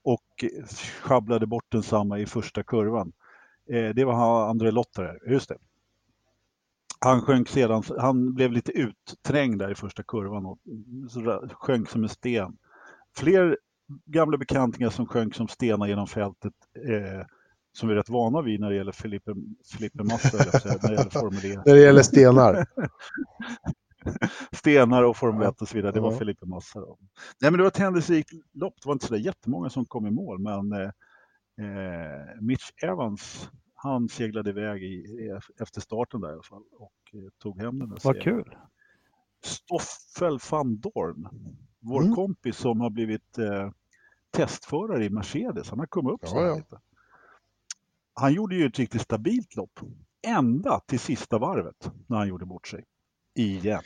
[0.04, 0.46] och
[1.02, 3.14] sjabblade bort densamma i första kurvan.
[3.70, 5.58] Eh, det var André Lotter, just det.
[7.00, 10.60] Han sjönk sedan, han blev lite utträngd där i första kurvan och
[11.52, 12.58] sjönk som en sten.
[13.16, 13.58] Fler
[14.06, 16.54] gamla bekantingar som sjönk som stenar genom fältet
[16.88, 17.26] eh,
[17.74, 19.36] som vi är rätt vana vid när det gäller Filippe,
[19.66, 21.62] Filippe Massa, när det gäller Formel E.
[21.66, 22.66] När det gäller stenar.
[24.52, 25.92] stenar och Formel 1 och så vidare.
[25.92, 26.18] Det var ja.
[26.18, 26.80] Filippe Massa.
[26.80, 26.98] Då.
[27.42, 28.74] Nej, men det var ett händelserikt lopp.
[28.82, 30.90] Det var inte så jättemånga som kom i mål, men eh,
[31.60, 33.50] eh, Mitch Evans
[33.84, 35.30] han seglade iväg i,
[35.62, 38.56] efter starten där i alla fall och eh, tog hem den där Vad kul!
[39.44, 41.28] Stoffel van Dorn,
[41.80, 42.16] vår mm.
[42.16, 43.72] kompis som har blivit eh,
[44.34, 46.56] testförare i Mercedes, han har kommit upp ja, så ja.
[46.56, 46.80] lite.
[48.14, 49.80] Han gjorde ju ett riktigt stabilt lopp,
[50.28, 52.86] ända till sista varvet när han gjorde bort sig.
[53.36, 53.82] Igen.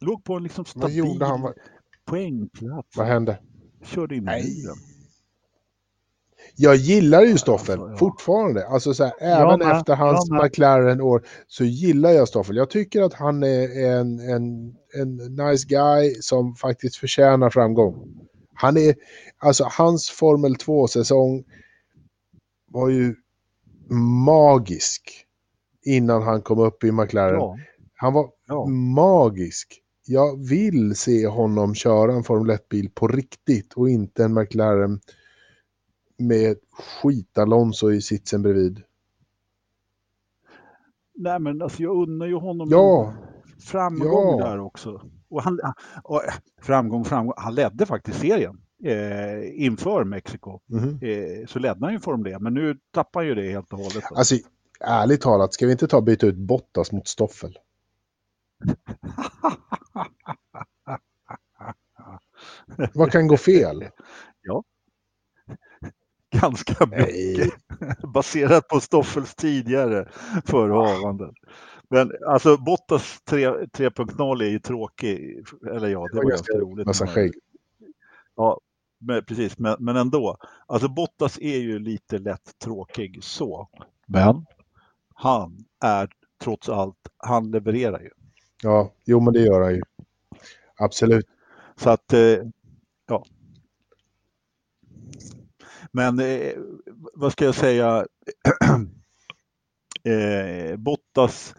[0.00, 1.54] Låg på en liksom stabil han?
[2.04, 2.96] poängplats.
[2.96, 3.38] Vad hände?
[3.82, 4.95] Körde in i bilen.
[6.54, 7.96] Jag gillar ju Stoffel ja, ja.
[7.96, 8.66] fortfarande.
[8.66, 12.56] Alltså så här, även med, efter hans McLaren-år så gillar jag Stoffel.
[12.56, 18.26] Jag tycker att han är en, en, en nice guy som faktiskt förtjänar framgång.
[18.54, 18.94] Han är,
[19.38, 21.44] alltså hans Formel 2-säsong
[22.70, 23.14] var ju
[24.24, 25.26] magisk
[25.84, 27.34] innan han kom upp i McLaren.
[27.34, 27.56] Ja.
[27.94, 28.66] Han var Ja.
[28.66, 29.82] magisk.
[30.06, 35.00] Jag vill se honom köra en Formel 1-bil på riktigt och inte en McLaren
[36.18, 36.56] med
[37.02, 38.82] skit-Alonso i sitsen bredvid.
[41.14, 43.14] Nej, men alltså jag unnar ju honom Ja.
[43.60, 44.46] framgång Ja.
[44.46, 45.02] där också.
[45.28, 45.60] Och han,
[46.02, 47.34] och, äh, framgång, framgång.
[47.36, 50.60] Han ledde faktiskt serien eh, inför Mexiko.
[50.66, 50.98] Mhm.
[51.02, 53.78] Eh, så ledde han ju Formel E, men nu tappar han ju det helt och
[53.78, 54.04] hållet.
[54.10, 54.16] då.
[54.16, 54.34] Alltså,
[54.80, 57.58] ärligt talat, ska vi inte ta och byta ut Bottas mot Stoffel?
[62.94, 63.84] Vad kan gå fel?
[66.30, 67.54] Ganska mycket.
[68.14, 70.08] Baserat på Stoffels tidigare
[70.44, 71.34] förehavanden.
[71.90, 76.86] Men alltså Bottas 3 3.0 är ju tråkig, eller ja, det var ganska roligt.
[76.86, 77.34] Massa skägg.
[78.36, 78.60] Ja,
[78.98, 80.36] men, precis, men, men ändå.
[80.66, 83.68] Alltså Bottas är ju lite lätt tråkig så.
[84.06, 84.46] Men
[85.14, 86.08] han är
[86.42, 88.10] trots allt, han levererar ju.
[88.62, 89.82] Ja, jo men det gör han ju.
[90.76, 91.26] Absolut.
[91.76, 92.38] Så att, eh,
[93.06, 93.24] ja.
[95.96, 96.52] Men eh,
[97.14, 98.06] vad ska jag säga?
[100.04, 101.54] eh, Bottas.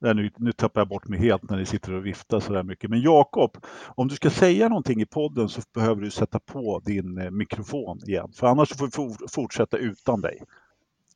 [0.00, 2.62] Nej, nu, nu tappar jag bort mig helt när ni sitter och viftar så där
[2.62, 2.90] mycket.
[2.90, 3.56] Men Jakob,
[3.94, 7.98] om du ska säga någonting i podden så behöver du sätta på din eh, mikrofon
[8.06, 8.32] igen.
[8.34, 10.42] För annars får vi for, fortsätta utan dig.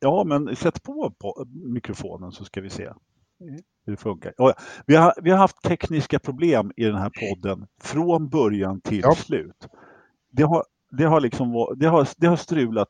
[0.01, 2.93] Ja, men sätt på, på mikrofonen så ska vi se
[3.87, 4.35] hur det funkar.
[4.37, 4.55] Ja,
[4.87, 9.15] vi, har, vi har haft tekniska problem i den här podden från början till Ja.
[9.15, 9.69] slut.
[10.31, 12.89] Det har, det, har liksom, det, har, det har strulat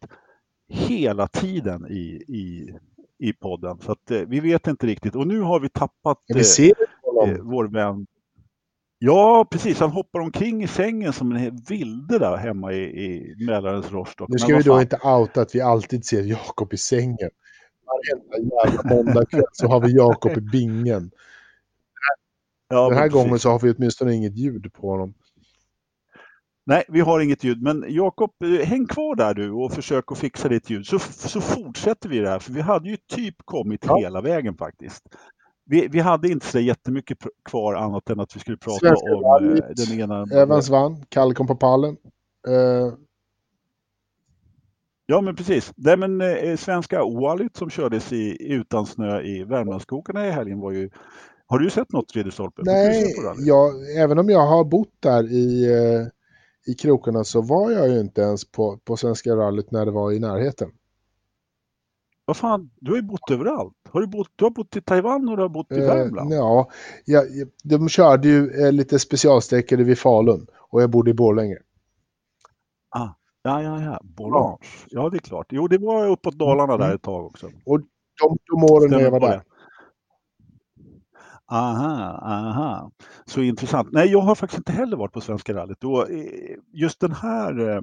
[0.68, 2.74] hela tiden i, i,
[3.18, 3.78] i podden.
[3.80, 5.14] Så att, eh, vi vet inte riktigt.
[5.14, 6.74] Och nu har vi tappat vi ser
[7.26, 8.07] eh, vår vän.
[8.99, 9.80] Ja, precis.
[9.80, 14.28] Han hoppar omkring i sängen som en vilde där hemma i, i Mälarens Rostock.
[14.28, 14.82] Nu ska vi då fan.
[14.82, 17.30] inte outa att vi alltid ser Jakob i sängen.
[17.86, 21.11] Varenda jävla måndagkväll så har vi Jakob i bingen.
[22.68, 25.14] Ja, Den här gången så har vi åtminstone inget ljud på honom.
[26.69, 27.62] Nej, vi har inget ljud.
[27.62, 30.87] Men Jakob, eh, häng kvar där du och försök att fixa ditt ljud.
[30.87, 32.39] Så, så fortsätter vi det här.
[32.39, 33.97] För vi hade ju typ kommit Ja.
[33.99, 35.03] hela vägen faktiskt.
[35.64, 37.19] Vi, vi hade inte så jättemycket
[37.51, 39.64] kvar annat än att vi skulle prata Svenska om rallyt.
[39.64, 40.43] eh, den ena...
[40.43, 41.97] Evans vann, Kalle kom på pallen.
[42.49, 42.95] Eh,
[45.09, 45.73] Ja, men precis.
[45.77, 50.73] Nej, men eh, svenska Wallet som kördes i, utan snö i Värmlandsskogarna i helgen var
[50.73, 50.91] ju...
[51.47, 52.62] Har du sett något Ridderstolpe?
[52.64, 56.07] Nej, jag, även om jag har bott där i, eh,
[56.67, 60.12] i krokarna så var jag ju inte ens på, på Svenska rallyt när det var
[60.12, 60.71] i närheten.
[62.25, 63.75] Vad fan, du har ju bott överallt.
[63.91, 66.33] Har du, bott, du har bott i Taiwan och du har bott i Eh, Värmland.
[66.33, 66.71] ja,
[67.05, 67.25] jag,
[67.64, 71.57] de körde ju eh, lite specialsträckor vid Falun och jag bodde i Borlänge.
[72.95, 74.01] Ja, ja, ja.
[74.03, 74.57] Bolange.
[74.89, 75.47] Ja, det är klart.
[75.51, 76.97] Jo, det var uppåt Dalarna där Mm.
[76.97, 77.47] ett tag också.
[77.67, 79.43] De, de åren när jag var där.
[81.49, 82.90] Aha, aha.
[83.24, 83.88] Så intressant.
[83.92, 85.84] Nej, jag har faktiskt inte heller varit på Svenska rallyt.
[85.84, 87.68] Och, eh, just den här...
[87.68, 87.80] eh,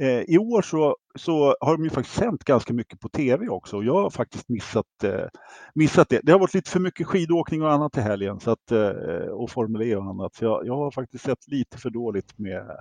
[0.00, 3.76] Eh, I år så, så har de ju faktiskt sänt ganska mycket på tv också
[3.76, 5.26] och jag har faktiskt missat, eh,
[5.74, 6.20] missat det.
[6.22, 8.88] Det har varit lite för mycket skidåkning och annat i helgen så att, eh,
[9.30, 10.34] och Formel E och annat.
[10.34, 12.76] Så jag, jag har faktiskt sett lite för dåligt med,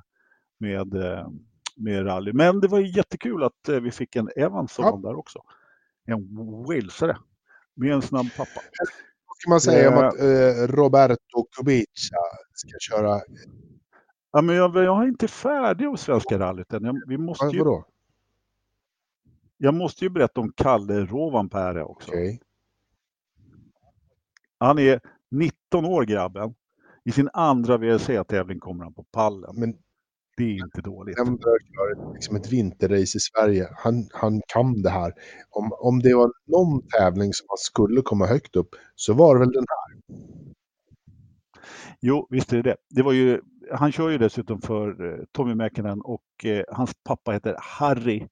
[0.59, 0.93] med,
[1.75, 2.33] med rally.
[2.33, 5.09] Men det var ju jättekul att vi fick en Evansson Ja.
[5.09, 5.39] där också.
[6.05, 6.35] En
[6.67, 7.17] walesare
[7.75, 8.61] med en snabb pappa.
[9.41, 10.07] Ska man säga om Eh.
[10.07, 12.17] att eh, Roberto Kubica
[12.53, 13.21] ska köra?
[14.31, 16.83] Ja, men jag, jag är inte färdig av Svenska rallyt än.
[16.83, 17.85] Jag, vi måste ju, vadå?
[19.57, 22.11] jag måste ju berätta om Kalle Rovanperä också.
[22.11, 22.41] Okej.
[24.57, 26.55] Han är 19 år grabben.
[27.03, 29.55] I sin andra WRC-tävling kommer han på pallen.
[29.59, 29.77] Men
[30.37, 31.15] Det är inte dåligt.
[31.17, 33.67] bör köra liksom ett vinterrace i Sverige.
[33.71, 35.13] Han, han kan det här.
[35.49, 39.39] Om, om det var någon tävling som han skulle komma högt upp så var det
[39.39, 40.15] väl den här.
[42.01, 42.75] Jo, visst är det det.
[42.89, 47.31] det var ju, han kör ju dessutom för eh, Tommy Mäkinen och eh, hans pappa
[47.31, 48.27] heter Harry.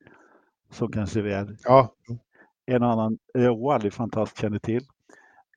[0.71, 1.93] Som kanske väl Ja,
[2.65, 4.85] en annan eh, rallyfantast känner till.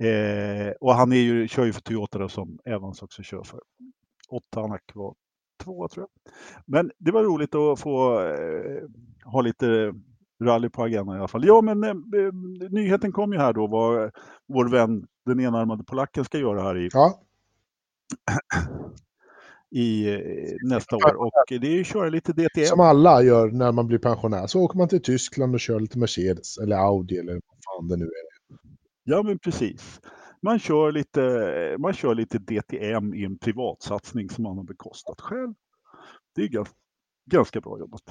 [0.01, 3.61] Eh, och han är ju, kör ju för Toyota då, som Evans också kör för.
[4.29, 5.15] Ottanak var
[5.65, 6.33] tvåa tror jag.
[6.67, 8.83] Men det var roligt att få eh,
[9.25, 9.95] ha lite
[10.45, 11.47] rally på agendan i alla fall.
[11.47, 11.95] Ja, men eh,
[12.71, 14.11] nyheten kom ju här då vad
[14.49, 17.21] vår vän den enarmade polacken ska göra här i, ja.
[19.71, 21.15] i eh, nästa år.
[21.15, 22.67] Och det är ju köra lite DTM.
[22.67, 25.99] Som alla gör när man blir pensionär så åker man till Tyskland och kör lite
[25.99, 28.33] Mercedes eller Audi eller vad fan det nu är.
[29.05, 30.01] Ja, men precis.
[30.43, 31.21] Man kör lite,
[31.79, 35.55] man kör lite DTM i en privatsatsning som man har bekostat själv.
[36.35, 36.75] Det är ganska,
[37.31, 38.03] ganska bra jobbat.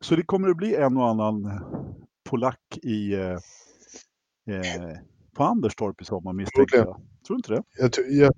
[0.00, 1.60] Så det kommer att bli en och annan
[2.30, 3.38] polack i, eh,
[4.50, 4.96] eh,
[5.36, 6.96] på Anderstorp i sommar misstänker jag.
[7.26, 7.62] Tror du inte det?
[7.78, 8.32] Jag, jag,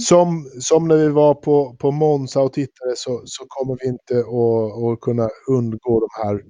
[0.00, 4.18] som, som när vi var på, på Monza och tittade så, så kommer vi inte
[4.18, 6.42] att, att kunna undgå de här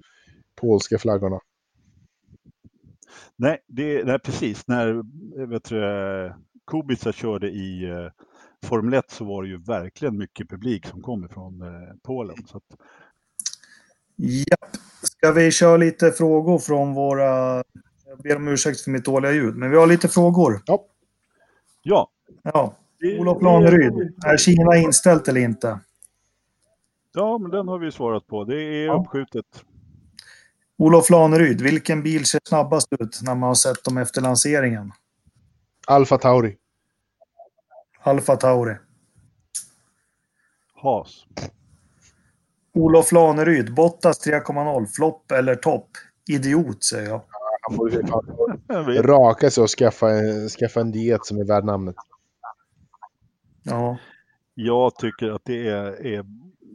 [0.61, 1.39] polska flaggorna.
[3.37, 4.69] Nej, det, nej precis.
[4.69, 5.03] När
[5.47, 6.33] vet du,
[6.67, 8.11] Kubica körde i eh,
[8.67, 12.37] Formel 1 så var det ju verkligen mycket publik som kom från eh, Polen.
[12.47, 12.79] Så att...
[14.17, 14.77] Japp.
[15.03, 17.63] Ska vi köra lite frågor från våra...
[18.07, 20.63] Jag ber om ursäkt för mitt dåliga ljud, men vi har lite frågor.
[20.67, 20.87] Ja.
[21.83, 22.11] Ja.
[22.43, 22.75] Ja.
[23.19, 25.81] Olof Laneryd, är Kina inställt eller inte?
[27.15, 28.45] Ja, men den har vi svarat på.
[28.45, 28.95] Det är Ja.
[29.01, 29.65] uppskjutet.
[30.79, 34.93] Olof Laneryd, vilken bil ser snabbast ut när man har sett dem efter lanseringen?
[35.87, 36.57] Alfa Tauri.
[38.01, 38.77] Alfa Tauri.
[40.75, 41.25] Has.
[42.75, 45.89] Olof Laneryd, Bottas 3,0, flopp eller topp?
[46.31, 47.23] Idiot, säger jag.
[47.69, 51.95] Han borde raka sig och skaffa, en- skaffa en diet som är värd namnet.
[53.63, 53.99] Ja.
[54.55, 56.07] Jag tycker att det är...
[56.07, 56.25] är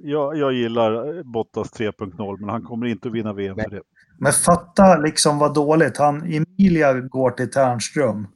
[0.04, 3.82] jag, jag gillar Bottas 3.0, men han kommer inte att vinna VM för det.
[4.18, 5.98] Men fatta liksom vad dåligt.
[5.98, 8.28] Han, Emilia går till Ternström.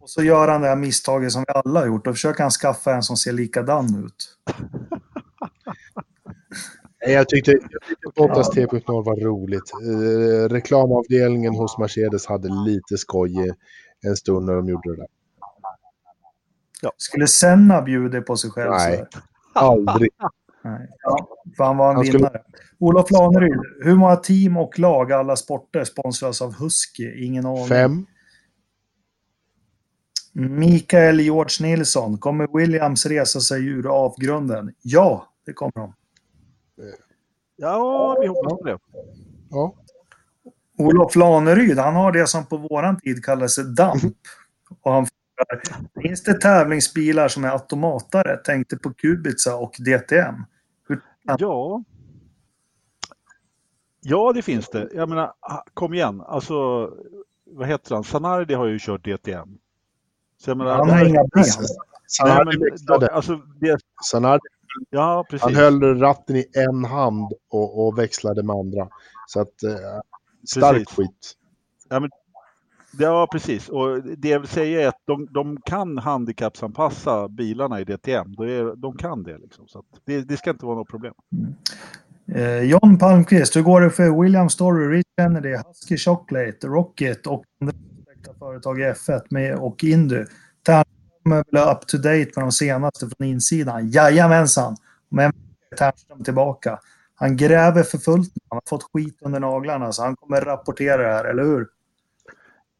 [0.00, 2.04] Och så gör han det här misstaget som vi alla har gjort.
[2.04, 4.38] Då försöker han skaffa en som ser likadan ut.
[7.06, 9.72] Nej, Jag tyckte, jag tyckte Bottas 3.0 var roligt.
[9.82, 13.54] Eh, reklamavdelningen hos Mercedes hade lite skoj
[14.00, 15.08] en stund när de gjorde det där.
[16.96, 18.70] Skulle Senna bjuda på sig själv?
[18.70, 19.04] Nej.
[19.12, 19.58] Så?
[19.58, 20.10] Aldrig.
[20.64, 20.88] Nej.
[21.02, 22.42] Ja, för han var en Han skulle- vinnare.
[22.78, 27.24] Olof Laneryd, hur många team och lag alla sporter sponsras av Husky?
[27.26, 27.66] Ingen aning.
[27.66, 28.06] Fem.
[30.32, 34.74] Mikael George Nilsson, kommer Williams resa sig ur avgrunden?
[34.82, 35.94] Ja, det kommer de.
[37.56, 38.78] Ja, vi hoppas på det.
[39.50, 39.74] Ja.
[40.78, 44.02] Olof Laneryd, han har det som på våran tid kallades damp.
[44.82, 45.62] Och han frågar,
[46.02, 48.36] finns det tävlingsbilar som är automatare?
[48.36, 50.34] Tänkte på Kubica och DTM.
[51.24, 51.82] Ja.
[54.00, 54.88] Ja, det finns det.
[54.94, 56.20] Jag menar, ah, kom igen.
[56.20, 56.90] Alltså,
[57.44, 58.04] vad heter han?
[58.04, 59.48] Sanardi har ju kört DTM.
[60.38, 61.44] Så jag menar, Han har inga ben.
[62.06, 63.08] Sanardi men, växlade.
[63.08, 63.78] alltså, det,
[64.10, 64.42] Sanardi,
[64.90, 68.88] ja, han höll ratten i en hand och, och växlade med andra.
[69.26, 70.00] Så att, eh,
[70.46, 70.96] stark Precis.
[70.96, 71.32] skit.
[71.88, 72.08] Ja,
[72.98, 73.68] Ja precis.
[73.68, 78.32] Och det jag vill säga är att de, de kan handikappsanpassa bilarna i DTM.
[78.32, 79.38] Är, de kan det.
[79.38, 79.68] Liksom.
[79.68, 81.14] Så att det, det ska inte vara något problem.
[81.32, 81.54] Mm.
[82.32, 87.44] Eh, John Palmqvist, hur går det för William Story, Rich Kennedy, Husky Chocolate, Rocket och
[87.60, 87.74] andra
[88.38, 90.24] företag i F1 med, och Indy?
[90.66, 93.90] Ternström är väl up to date med de senaste från insidan?
[93.90, 94.76] Jajamensan!
[95.08, 95.32] Men
[95.78, 96.78] Ternström tillbaka.
[97.14, 98.32] Han gräver för fullt.
[98.48, 101.68] Han har fått skit under naglarna så han kommer rapportera det här, eller hur?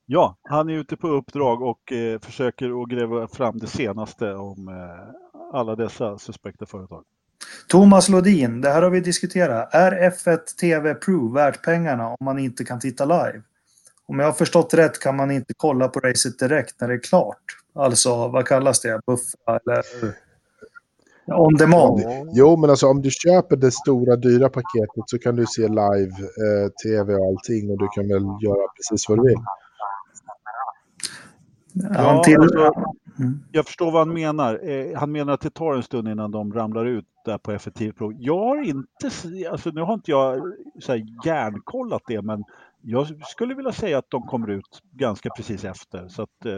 [0.06, 4.68] Ja, han är ute på uppdrag och eh, försöker att gräva fram det senaste om
[4.68, 7.04] eh, alla dessa suspekta företag.
[7.68, 9.74] Thomas Lodin, det här har vi diskuterat.
[9.74, 13.42] Är F1 TV Pro värt pengarna om man inte kan titta live?
[14.06, 17.02] Om jag har förstått rätt kan man inte kolla på racet direkt när det är
[17.02, 17.44] klart.
[17.74, 19.00] Alltså, vad kallas det?
[19.06, 19.84] Buffa eller
[21.26, 22.00] on demand?
[22.32, 26.12] Jo, men alltså om du köper det stora dyra paketet så kan du se live,
[26.44, 29.38] eh, tv och allting och du kan väl göra precis vad du vill.
[31.96, 32.40] Han till...
[32.40, 32.72] alltså,
[33.18, 33.40] Mm.
[33.52, 34.68] jag förstår vad han menar.
[34.68, 37.92] Eh, han menar att det tar en stund innan de ramlar ut där på effektiv
[37.92, 38.14] prov.
[38.18, 39.10] Jag har inte,
[39.50, 42.44] alltså nu har inte jag så här järnkollat det, men
[42.82, 46.08] jag skulle vilja säga att de kommer ut ganska precis efter.
[46.08, 46.52] Så att, eh,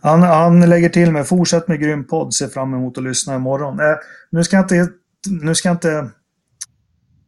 [0.00, 3.80] Han, han lägger till med fortsätt med grym podd, ser fram emot att lyssna imorgon.
[3.80, 3.96] Eh,
[4.30, 4.88] nu ska jag inte...
[5.42, 6.10] Nu ska jag inte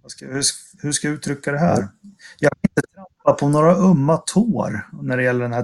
[0.02, 0.42] vad ska, hur,
[0.82, 1.88] hur ska jag uttrycka det här?
[2.38, 5.62] Jag vill inte trampa på några ömma tår när det gäller den här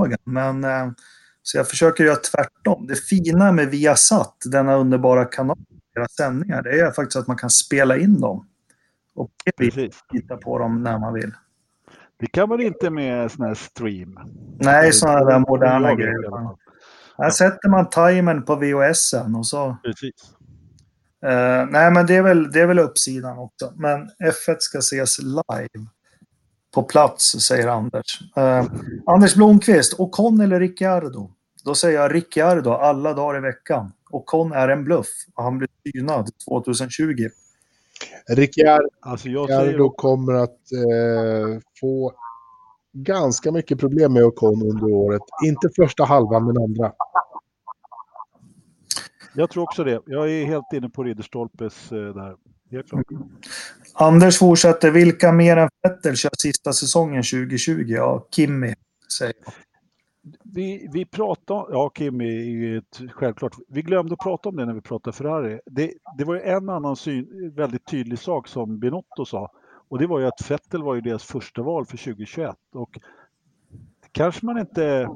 [0.00, 0.18] tv-frågan.
[0.24, 0.92] Men eh,
[1.42, 2.86] så jag försöker göra tvärtom.
[2.86, 5.58] Det fina med Viasat, denna underbara kanal,
[5.94, 8.46] deras sändningar, det är faktiskt att man kan spela in dem.
[9.14, 9.30] Och
[10.12, 11.32] titta på dem när man vill.
[12.20, 14.18] Det kan man inte med sån här stream.
[14.58, 16.30] Nej, sådana där moderna grejer.
[16.30, 16.56] fall.
[17.18, 20.34] Här sätter man timern på VHSen och så Precis.
[21.26, 23.72] Eh, nej, men det är, väl, det är väl uppsidan också.
[23.76, 25.86] Men F1 ska ses live.
[26.74, 28.20] På plats, säger Anders.
[28.36, 28.64] Eh,
[29.06, 31.30] Anders Blomqvist, Ocon eller Ricciardo?
[31.64, 33.92] Då säger jag Ricciardo alla dagar i veckan.
[34.10, 37.28] Ocon är en bluff och han blir synad 2020.
[38.28, 42.12] Ricciardo Alltså jag säger Ricciardo kommer att eh, få
[42.92, 45.22] ganska mycket problem med Ocon under året.
[45.46, 46.92] Inte första halvan, men andra.
[49.34, 50.00] Jag tror också det.
[50.06, 52.36] Jag är helt inne på Ridderstolpes eh, där.
[52.70, 53.06] Klart.
[53.94, 54.90] Anders fortsätter.
[54.90, 57.84] Vilka mer än Vettel kör sista säsongen 2020?
[57.86, 58.74] Ja, Kimmy.
[59.18, 59.52] säger jag.
[60.44, 64.66] Vi, vi pratade, ja Kim är ju ett, självklart, vi glömde att prata om det
[64.66, 65.60] när vi pratade Ferrari.
[65.66, 69.50] Det, det var ju en annan syn, väldigt tydlig sak som Binotto sa
[69.88, 72.98] och det var ju att Vettel var ju deras första val för 2021 och
[74.12, 75.08] kanske man inte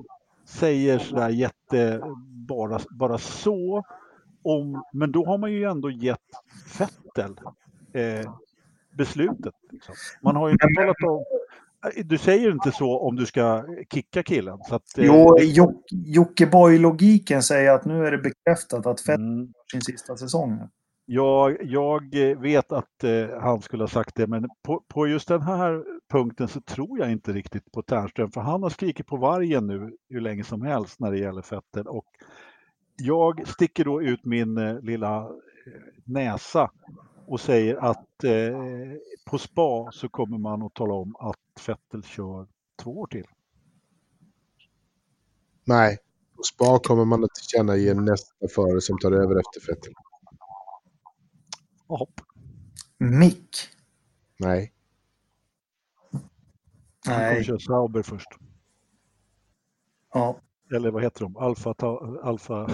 [0.44, 2.00] säger sådär jätte
[2.48, 3.84] bara, bara så
[4.42, 6.18] om, men då har man ju ändå gett
[6.78, 8.32] Vettel eh,
[8.96, 9.54] beslutet.
[9.70, 9.94] Liksom.
[10.22, 11.24] Man har ju inte talat om
[12.04, 14.58] du säger inte så om du ska kicka killen.
[14.68, 19.52] Så att, eh, Jo, Jock- Jockiboi-logiken säger att nu är det bekräftat att Fett mm,
[19.72, 20.58] sin sista säsong.
[21.06, 25.28] jag, jag eh, vet att eh, han skulle ha sagt det, men på, på just
[25.28, 29.16] den här punkten så tror jag inte riktigt på Ternström, för han har skrikit på
[29.16, 31.86] vargen nu hur länge som helst när det gäller Vettel.
[31.88, 32.06] Och
[32.96, 35.28] jag sticker då ut min eh, lilla eh,
[36.04, 36.70] näsa
[37.26, 38.58] och säger att eh,
[39.26, 42.46] på spa så kommer man att tala om att Vettel kör
[42.82, 43.26] två år till.
[45.64, 45.98] Nej,
[46.36, 49.92] på Spa kommer man att tillkännage nästa förare som tar över efter Vettel.
[51.86, 52.20] Hopp.
[52.98, 53.56] Mick.
[54.38, 54.72] Nej.
[57.06, 57.44] Han kommer Nej.
[57.44, 58.28] köra Sauber först.
[60.12, 60.40] Ja.
[60.72, 61.36] Eller vad heter de?
[61.36, 61.74] Alfa...
[62.22, 62.66] Alfa...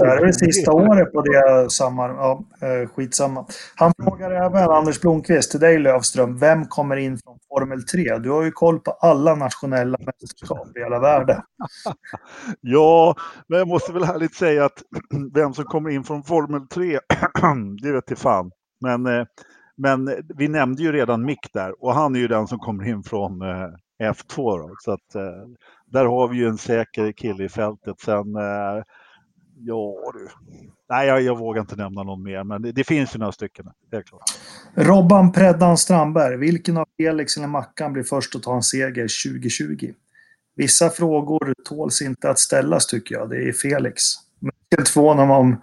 [0.00, 2.08] det här är det sista året på det samma...
[2.08, 3.46] Ja, eh, skitsamma.
[3.76, 6.38] Han frågar även Anders Blomqvist till dig Lövström.
[6.38, 8.18] Vem kommer in från Formel 3?
[8.18, 11.42] Du har ju koll på alla nationella mästerskap i hela världen.
[12.60, 13.14] Ja,
[13.48, 14.82] men jag måste väl ärligt säga att
[15.34, 16.98] vem som kommer in från Formel 3,
[17.82, 18.50] det vet jag fan.
[18.80, 19.24] Men, eh,
[19.76, 23.02] men vi nämnde ju redan Mick där och han är ju den som kommer in
[23.02, 23.68] från eh,
[24.02, 24.58] F2.
[24.58, 25.16] Då, så att,
[25.92, 28.00] där har vi ju en säker kille i fältet.
[28.00, 28.82] Sen, eh,
[29.58, 30.28] ja du.
[30.90, 33.66] Nej, jag, jag vågar inte nämna någon mer, men det, det finns ju några stycken.
[33.92, 34.22] Helt klart.
[34.74, 36.36] Robban Preddan Strandberg.
[36.36, 39.92] Vilken av Felix eller Mackan blir först att ta en seger 2020?
[40.56, 43.30] Vissa frågor tåls inte att ställas tycker jag.
[43.30, 44.02] Det är Felix.
[44.38, 45.56] Men jag är förvånad om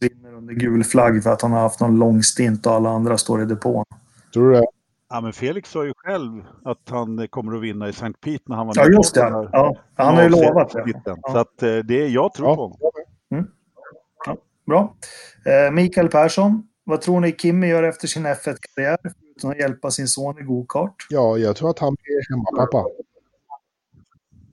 [0.00, 3.18] vinner under gul flagg för att han har haft någon lång stint och alla andra
[3.18, 3.84] står i depån.
[4.32, 4.66] Tror du det?
[5.14, 8.12] Ja, men Felix sa ju själv att han kommer att vinna i St.
[8.24, 9.20] Pete när han var Ja, med på just det.
[9.52, 10.84] Ja, han har ju lovat det.
[11.04, 11.16] Ja.
[11.32, 12.54] Så att eh, det, jag tror Ja.
[12.56, 12.78] på honom.
[14.66, 14.96] Bra.
[15.46, 16.68] Eh, Mikael Persson.
[16.84, 18.96] Vad tror ni Kimmy gör efter sin F1-karriär?
[19.02, 21.06] Förutom att hjälpa sin son i gokart.
[21.10, 22.84] Ja, jag tror att han blir hemmapappa.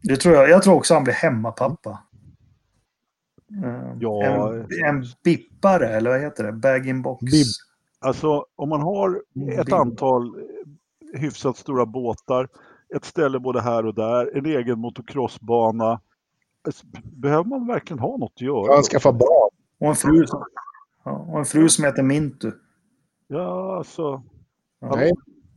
[0.03, 0.49] Det tror jag.
[0.49, 1.99] Jag tror också han blir hemmapappa.
[3.65, 4.25] Eh, Ja.
[4.25, 6.51] En, en bippare, eller vad heter det?
[6.51, 7.21] Bag-in-box.
[7.31, 7.45] Bib.
[8.01, 9.21] Alltså om man har
[9.59, 9.73] ett Bil.
[9.73, 12.47] antal eh, hyfsat stora båtar,
[12.95, 15.99] ett ställe både här och där, en egen motocrossbana.
[16.65, 18.67] Alltså, Behöver man verkligen ha något att göra?
[18.73, 18.83] Han då?
[18.83, 19.49] skaffar barn.
[19.79, 20.43] Och en fru som,
[21.05, 22.51] ja, och en fru som heter Mintu.
[23.27, 24.23] Ja, alltså.
[24.79, 24.95] Ja.
[24.95, 25.11] Nej.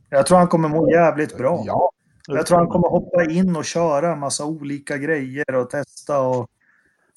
[0.09, 1.63] Jag tror han kommer må jävligt bra.
[1.65, 1.91] Ja,
[2.27, 6.47] Jag tror han kommer hoppa in och köra en massa olika grejer och testa och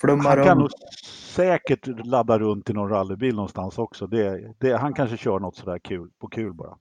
[0.00, 0.74] flumma Han kan nog runt.
[1.34, 4.06] säkert ladda runt i någon rallybil någonstans också.
[4.06, 6.76] Det, det, han kanske kör något sådär kul, på kul bara.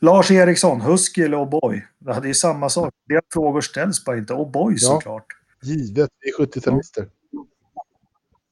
[0.00, 1.80] Lars Eriksson, Husky eller O'boy?
[1.98, 2.94] Det är ju samma sak.
[3.08, 4.34] Det frågor ställs bara inte.
[4.34, 4.78] O'boy Ja.
[4.78, 5.26] såklart.
[5.62, 6.10] givet.
[6.20, 7.08] Vi är 70-talister.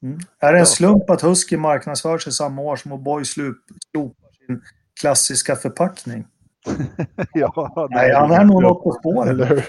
[0.03, 0.19] Mm.
[0.39, 4.63] Är det en slump att Husky marknadsför sig samma år som O'boy slopar sin
[5.01, 6.27] klassiska förpackning?
[7.33, 9.29] ja, Nej, han är nog något på spåren.
[9.29, 9.65] Eller hur?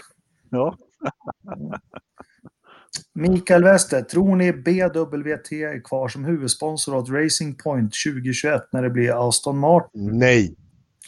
[0.50, 0.78] Ja.
[3.16, 8.90] Mikael Wester, tror ni BWT är kvar som huvudsponsor åt Racing Point 2021 när det
[8.90, 10.20] blir Aston Martin?
[10.20, 10.56] Nej,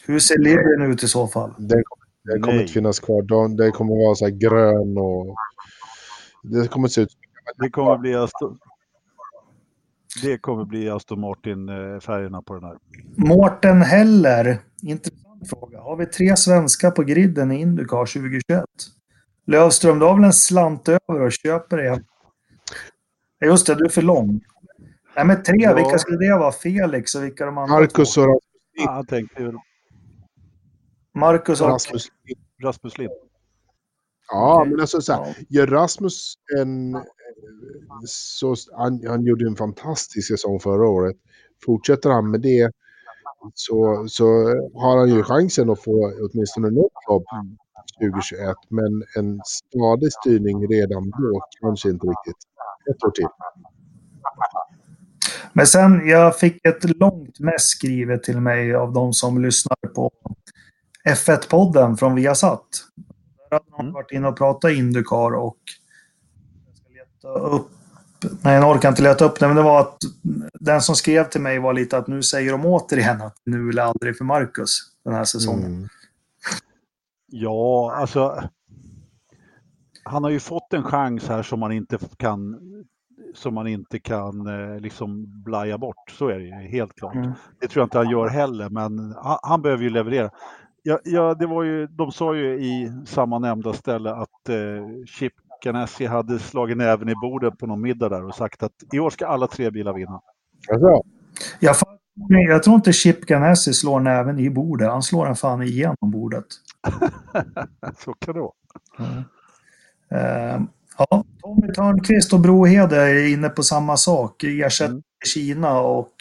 [0.06, 1.54] Hur ser Libyen ut i så fall?
[1.58, 1.82] den,
[2.24, 2.62] den kommer Nej.
[2.62, 3.22] inte finnas kvar.
[3.22, 5.36] De, den kommer vara så här grön och...
[6.42, 7.08] Det kommer se ut
[7.58, 8.58] Det kommer bli Aston,
[10.22, 12.76] det kommer bli Aston Martin-färgerna på den här.
[13.16, 15.80] Mårten Heller, intressant fråga.
[15.80, 18.64] Har vi tre svenskar på griden i Indycar 2021?
[19.46, 22.02] Lövström, du har väl en slant över och köper det?
[23.38, 24.40] Ja, Just det, du är för lång.
[25.16, 25.74] Nej, men tre, Ja.
[25.74, 26.52] vilka skulle det vara?
[26.52, 28.20] Felix och vilka de andra Marcus två?
[28.20, 28.42] och Rasmus,
[28.72, 29.52] Ja, han tänkte ju
[31.14, 31.68] Marcus och...
[31.68, 32.06] Rasmus.
[32.62, 33.12] Rasmus Lind.
[34.28, 34.70] Ja, Okej.
[34.70, 35.34] men alltså så här, Ja.
[35.48, 36.96] gör Rasmus en...
[38.06, 41.16] Så, han, han gjorde en fantastisk säsong förra året.
[41.64, 42.70] Fortsätter han med det
[43.54, 44.24] så, så
[44.74, 47.24] har han ju chansen att få åtminstone något jobb
[47.98, 48.56] 2021.
[48.68, 52.42] Men en stadig styrning redan då kanske inte riktigt.
[52.90, 53.26] Ett år till.
[55.52, 60.10] Men sen, jag fick ett långt mess skrivet till mig av de som lyssnar på
[61.08, 62.66] F1-podden från Viasat.
[63.50, 63.92] Där hade någon Mm.
[63.92, 65.58] varit inne och pratat Indycar och
[66.66, 67.70] jag ska leta upp
[68.42, 69.98] Nej, jag orkar inte leta upp det, men det var att
[70.60, 73.82] den som skrev till mig var lite att nu säger de återigen att nu eller
[73.82, 75.66] aldrig för Marcus den här säsongen.
[75.66, 75.88] Mm.
[77.26, 78.42] Ja, alltså.
[80.04, 82.60] han har ju fått en chans här som man inte kan
[83.34, 86.10] som man inte kan eh, liksom blaja bort.
[86.18, 87.14] Så är det ju helt klart.
[87.14, 87.32] Mm.
[87.60, 90.30] Det tror jag inte han gör heller, men han, han behöver ju leverera.
[90.82, 95.32] Ja, ja, det var ju, de sa ju i samma nämnda ställe att eh, Chip
[95.64, 99.10] Ganassi hade slagit näven i bordet på någon middag där och sagt att i år
[99.10, 100.20] ska alla tre bilar vinna.
[100.70, 101.02] Alltså,
[101.60, 101.76] Jag,
[102.48, 104.90] jag tror inte Chip Ganassi slår näven i bordet.
[104.90, 106.44] Han slår den fan igenom bordet.
[108.04, 108.52] Så kan det vara.
[110.10, 110.60] Eh,
[110.98, 114.44] ja, Tommy Törnqvist och Brohede är inne på samma sak.
[114.44, 115.02] Ersätter Mm.
[115.24, 116.12] Kina och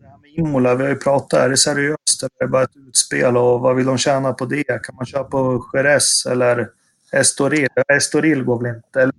[0.00, 0.74] det här med Imola.
[0.74, 1.40] Vi har ju pratat.
[1.40, 3.36] Är det seriöst eller är det bara ett utspel?
[3.36, 4.82] Och vad vill de tjäna på det?
[4.82, 6.68] Kan man köpa på Jerez eller
[7.12, 7.68] Estoril?
[7.88, 9.02] Estoril går väl inte?
[9.02, 9.14] Eller?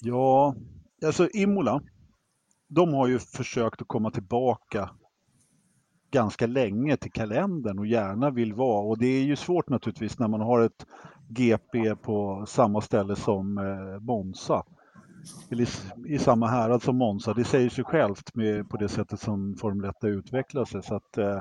[0.00, 0.54] Ja,
[1.06, 1.80] alltså Imola,
[2.68, 4.90] de har ju försökt att komma tillbaka
[6.10, 8.80] ganska länge till kalendern och gärna vill vara.
[8.80, 10.86] Och det är ju svårt naturligtvis när man har ett
[11.28, 14.62] GP på samma ställe som eh, Monza.
[15.50, 17.34] Eller i, i samma härad som Monza.
[17.34, 20.82] Det säger sig självt med, på det sättet som Formel 1 har utvecklat sig.
[20.82, 21.40] Så att, eh,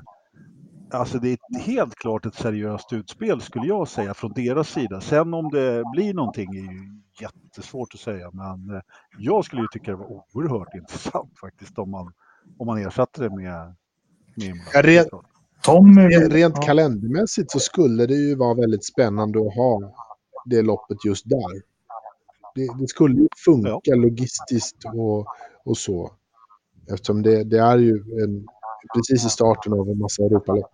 [0.92, 5.02] alltså det är helt klart ett seriöst utspel skulle jag säga från deras sida.
[5.02, 8.32] Sen om det blir någonting är ju jättesvårt att säga.
[8.34, 8.82] Men eh,
[9.18, 12.14] jag skulle ju tycka det var oerhört intressant faktiskt om man,
[12.58, 13.76] om man ersatte det med,
[14.38, 14.56] med.
[14.74, 15.24] Ja, re-
[15.64, 16.02] Tommy...
[16.08, 16.62] rent ja.
[16.62, 19.94] kalendermässigt så skulle det ju vara väldigt spännande att ha
[20.46, 21.62] det loppet just där.
[22.56, 25.28] Det, det skulle ju funka logistiskt och,
[25.66, 26.12] och så.
[26.92, 28.48] Eftersom det, det är ju en,
[28.96, 30.72] precis i starten av en massa Europalopp.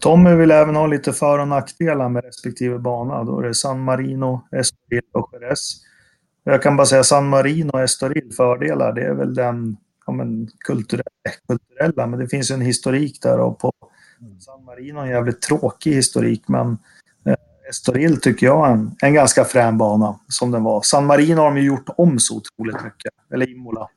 [0.00, 3.24] Tommy vill även ha lite för och nackdelar med respektive bana.
[3.24, 5.76] Då är det San Marino, Estoril och Jerez.
[6.44, 8.92] Jag kan bara säga San Marino och Estoril fördelar.
[8.92, 9.76] Det är väl den
[10.10, 11.04] ja, men, kulturella,
[11.48, 13.72] kulturella, men det finns ju en historik där och på
[14.40, 16.78] San Marino en jävligt tråkig historik, men
[17.26, 17.34] eh,
[17.70, 20.82] Estoril tycker jag är en, en ganska frän bana som den var.
[20.82, 23.12] San Marino har de ju gjort om så otroligt mycket.
[23.32, 23.88] Eller Imola.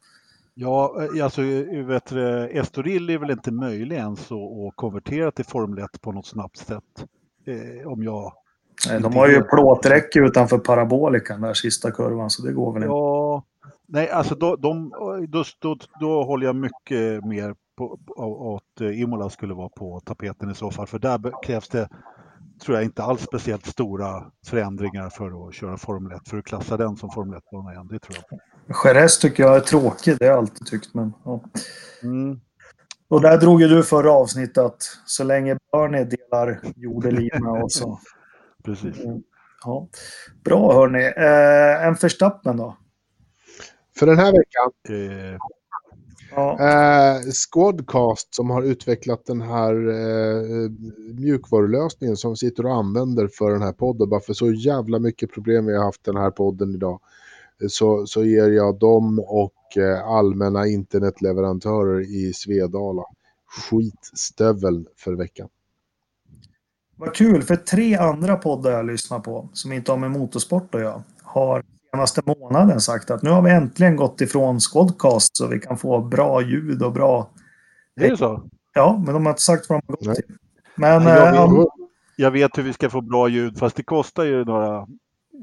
[0.53, 5.45] Ja, eh, alltså eh, vet du, Estoril är väl inte möjlig ens att, konvertera till
[5.45, 7.05] Formel 1 på något snabbt sätt.
[7.45, 8.34] Eh, om jag...
[9.01, 12.93] De har ju plåträcke utanför parabolikan där sista kurvan, så det går väl inte.
[12.93, 13.43] Ja,
[13.88, 14.89] nej, alltså då, de,
[15.30, 17.99] då, då, då håller jag mycket mer på,
[18.57, 20.88] att eh, Imola skulle vara på tapeten i så fall.
[20.88, 21.89] För där krävs det,
[22.61, 26.30] tror jag, inte alls speciellt stora förändringar för att köra Formel 1.
[26.30, 28.39] För att klassa den som Formel 1-bana igen, det tror jag.
[28.86, 30.93] Jerez tycker jag är tråkig, det har jag alltid tyckt.
[30.93, 31.43] Men, ja.
[32.03, 32.39] Mm.
[33.07, 37.99] Och där drog ju du förra avsnittet att så länge Bernie delar jordelina och så.
[38.66, 38.97] Precis.
[39.66, 39.88] Ja.
[40.43, 41.03] Bra hörni.
[41.03, 42.78] Eh, en Verstappen då?
[43.98, 45.38] För den här veckan, Eh,
[46.36, 46.58] Ja.
[46.60, 50.70] eh, Squadcast som har utvecklat den här eh,
[51.14, 54.10] mjukvarulösningen som vi sitter och använder för den här podden.
[54.10, 57.00] Bara för så jävla mycket problem vi har haft den här podden idag.
[57.70, 63.04] Så, så ger jag dem och eh, allmänna internetleverantörer i Svedala
[63.70, 65.50] skitstövel för veckan.
[66.96, 70.82] Vad kul, för tre andra poddar jag lyssnar på som inte har med motorsport att
[70.82, 71.64] göra har
[71.94, 76.02] senaste månaden sagt att nu har vi äntligen gått ifrån Squadcast så vi kan få
[76.02, 77.30] bra ljud och bra...
[78.02, 78.44] är det så?
[78.74, 80.16] Ja, men de har inte sagt vad de har gått Nej.
[80.16, 80.36] till.
[80.76, 81.68] Men Ja, jag eh, vet- ja,
[82.16, 84.88] Jag vet hur vi ska få bra ljud, fast det kostar ju några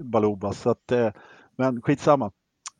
[0.02, 0.60] balobas.
[0.60, 1.08] Så att, eh,
[1.56, 2.30] men skitsamma.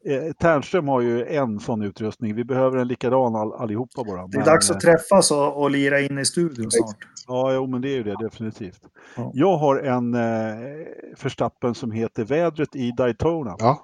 [0.04, 2.34] Eh, Tärnström har ju en sån utrustning.
[2.34, 4.26] Vi behöver en likadan all, allihopa bara.
[4.26, 6.96] det är Men, dags eh, att träffas och, och lira in i studion snart.
[7.26, 8.80] Ja, jo, men det är ju det definitivt.
[9.16, 9.30] Ja.
[9.34, 10.86] Jag har en eh,
[11.16, 13.56] förstappen som heter Vädret i Daytona.
[13.58, 13.82] Ja,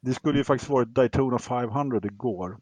[0.00, 2.56] Det skulle ju faktiskt varit Daytona 500 igår.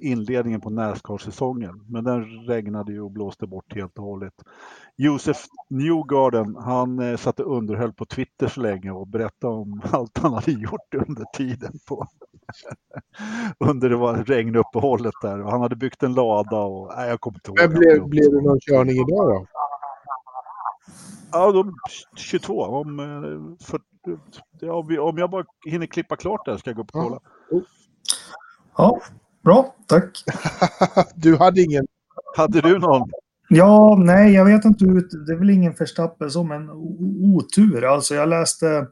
[0.00, 1.84] Inledningen på Nascar-säsongen.
[1.88, 4.34] Men den regnade ju och blåste bort helt och hållet.
[4.96, 5.36] Josef
[5.68, 10.52] Newgarden, han eh, satte underhöll på Twitter så länge och berättade om allt han hade
[10.52, 12.06] gjort under tiden på
[13.58, 15.42] under det var regnuppehållet där.
[15.42, 17.70] Och han hade byggt en lada och nej, jag kommer inte ihåg.
[17.70, 19.46] men blev, blev det någon körning idag då?
[21.32, 21.74] Ja, de,
[22.16, 22.62] 22.
[22.62, 23.80] Om, eh, för,
[25.00, 27.20] om jag bara hinner klippa klart där ska jag gå upp och kolla.
[28.76, 29.00] Ja,
[29.44, 30.24] bra, tack.
[31.14, 31.86] Du hade ingen...
[32.36, 33.10] Hade du någon?
[33.48, 34.84] Ja, nej, jag vet inte.
[35.26, 37.84] Det är väl ingen Verstappen som en o- otur.
[37.84, 38.86] Alltså, jag läste,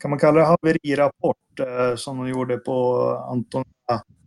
[0.00, 3.64] kan man kalla det haverirapport, eh, som de gjorde på Anton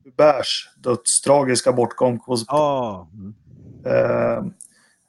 [0.05, 2.19] Huberts dödstragiska bortgång.
[2.47, 3.09] Ja.
[3.13, 3.33] Mm.
[3.85, 4.45] Eh,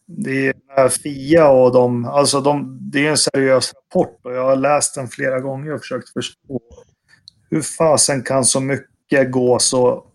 [0.07, 4.57] det är Fia och de, alltså de, det är en seriös rapport och jag har
[4.57, 6.61] läst den flera gånger och försökt förstå
[7.51, 10.07] hur fasen kan så mycket gå så...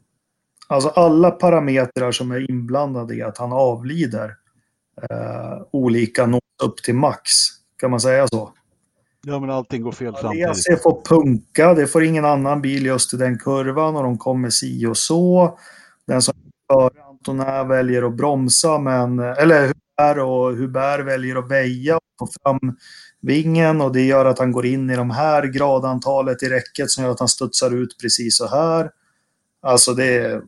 [0.72, 4.36] Alltså alla parametrar som är inblandade i att han avlider
[5.02, 7.32] eh, olika nås upp till max.
[7.78, 8.54] Kan man säga så?
[9.26, 10.48] Ja, men allting går fel samtidigt.
[10.48, 14.50] WRC får punka, det får ingen annan bil just i den kurvan och de kommer
[14.50, 15.58] si och så.
[16.08, 16.34] Den som
[16.74, 22.28] före Antonä väljer att bromsa, men, eller Hubert och Hubert väljer att väja och få
[22.44, 22.78] fram
[23.22, 27.04] vingen och det gör att han går in i de här gradantalet i räcket som
[27.04, 28.90] gör att han studsar ut precis så här.
[29.62, 30.42] Alltså det är,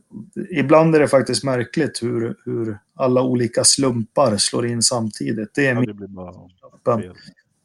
[0.50, 5.54] ibland är det faktiskt märkligt hur, hur alla olika slumpar slår in samtidigt.
[5.54, 6.28] Det är Ja, det blir bara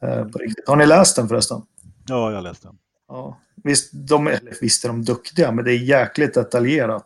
[0.03, 0.67] eh, på riktigt.
[0.67, 1.61] Har ni läst den förresten?
[2.07, 2.77] Ja, jag läste den.
[3.07, 3.37] Ja.
[3.63, 7.05] Visst, de, eller visst är de duktiga, men det är jäkligt detaljerat.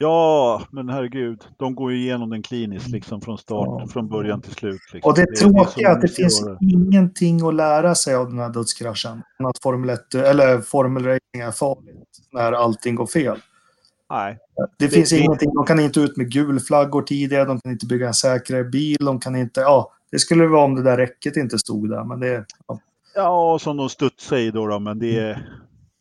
[0.00, 1.44] Ja, men herregud.
[1.56, 3.86] De går ju igenom den kliniskt liksom från start, Ja.
[3.92, 4.80] från början till slut.
[4.92, 5.10] Liksom.
[5.10, 6.58] Och det är är att det finns göra.
[6.60, 9.22] ingenting att lära sig av den här dödskraschen.
[9.38, 13.38] Att Formel 1, eller Formel Racing är farligt när allting går fel.
[14.10, 15.54] Nej, Det, Det- finns det- ingenting.
[15.54, 17.44] De kan inte ut med gulflaggor tidigare.
[17.44, 18.96] De kan inte bygga en säkrare bil.
[19.00, 19.60] De kan inte...
[19.60, 22.04] Ja, det skulle vara om det där räcket inte stod där.
[22.04, 22.44] Men det...
[22.66, 22.80] Ja.
[23.14, 25.48] Ja, som de studsar i då, då men det är...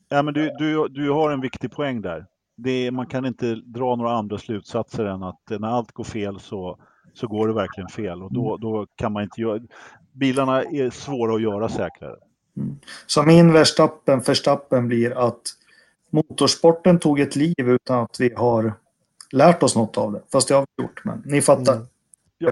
[0.10, 2.26] Ja, men du, du, du har en viktig poäng där.
[2.58, 6.40] Det är, man kan inte dra några andra slutsatser än att när allt går fel
[6.40, 6.78] så,
[7.14, 9.60] så går det verkligen fel och då, då kan man inte göra...
[10.12, 12.16] Bilarna är svåra att göra säkrare.
[13.08, 15.42] Så min Verstappen, Verstappen blir att
[16.10, 18.74] motorsporten tog ett liv utan att vi har
[19.32, 20.22] lärt oss något av det.
[20.32, 21.74] Fast det har vi gjort, men ni fattar.
[21.74, 21.88] Mm.
[22.38, 22.52] Ja.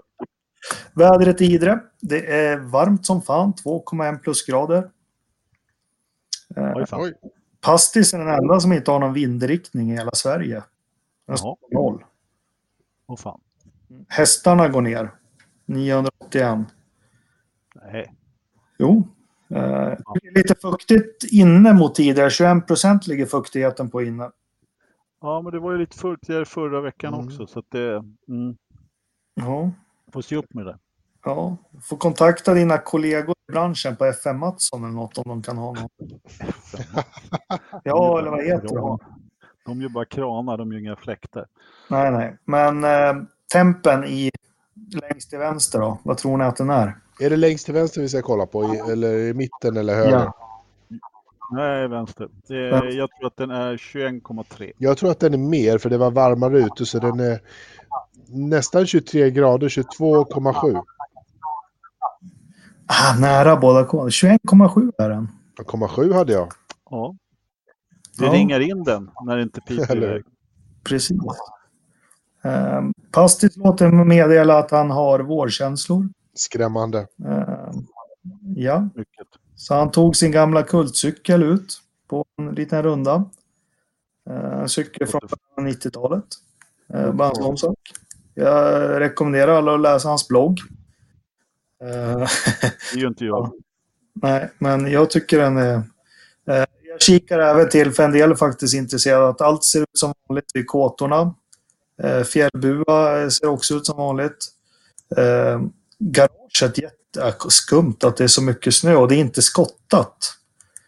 [0.93, 1.79] Vädret i Idre.
[2.01, 4.89] Det är varmt som fan, 2,1 plusgrader.
[6.55, 7.01] Oj, fan.
[7.01, 7.13] Oj.
[7.61, 10.63] Pastis är den enda som inte har någon vindriktning i hela Sverige.
[11.27, 12.05] Den står på noll.
[13.07, 13.39] Åh fan.
[14.07, 15.11] Hästarna går ner.
[15.65, 16.59] 981.
[17.75, 18.13] Nej.
[18.77, 19.07] Jo.
[19.49, 19.57] Eh,
[20.21, 22.29] det är lite fuktigt inne mot tidigare.
[22.29, 24.31] 21 procent ligger fuktigheten på inne.
[25.21, 27.25] Ja, men det var ju lite fuktigare förra veckan Mm.
[27.25, 27.93] också så att det...
[28.27, 28.55] Mm,
[29.35, 29.71] Ja.
[30.13, 30.77] får se upp med det.
[31.25, 35.57] Ja, får kontakta dina kollegor i branschen på FM Mattsson eller något om de kan
[35.57, 35.91] ha något.
[37.83, 38.99] Ja, eller vad heter de?
[39.65, 41.45] De gör bara kranar, de gör inga fläktar.
[41.89, 42.37] Nej, nej.
[42.45, 44.31] Men eh, tempen i
[45.01, 45.99] längst till vänster då?
[46.03, 46.97] Vad tror ni att den är?
[47.19, 48.63] Är det längst till vänster vi ska kolla på?
[48.75, 50.11] i- Eller i mitten eller höger?
[50.11, 50.33] Ja.
[51.51, 52.27] Nej, vänster.
[52.47, 52.89] Det, Vänster.
[52.89, 54.71] jag tror att den är 21,3.
[54.77, 57.39] Jag tror att den är mer för det var varmare ute så den är
[58.27, 60.81] nästan 23 grader, 22,7.
[62.87, 64.09] Ah, nära båda koden.
[64.09, 65.27] 21,7 är den.
[65.57, 66.51] 0,7 hade jag.
[66.89, 67.15] Ja.
[68.19, 68.33] Det Ja.
[68.33, 70.23] ringar in den när det inte piper iväg.
[70.83, 71.17] Precis.
[72.43, 72.81] Eh,
[73.11, 76.09] Pastis låter meddela att han har vårkänslor.
[76.35, 76.99] Skrämmande.
[77.25, 77.71] Eh,
[78.55, 79.27] ja, Mycket.
[79.55, 83.25] så han tog sin gamla kultcykel ut på en liten runda.
[84.29, 85.21] Eh, En cykel från
[85.57, 86.23] 90-talet.
[86.93, 87.79] Eh, Bara en sån sak.
[88.33, 90.59] Jag rekommenderar alla att läsa hans blogg.
[92.93, 93.51] Det ju inte jag.
[94.13, 95.75] Nej, men jag tycker den är...
[96.47, 99.89] Eh, jag kikar även till, för en del är faktiskt intresserade, att allt ser ut
[99.93, 101.35] som vanligt vid kåtorna.
[102.33, 104.37] Fjällbua ser också ut som vanligt.
[105.99, 110.17] Garaget, jätteskumt att det är så mycket snö och det är inte skottat.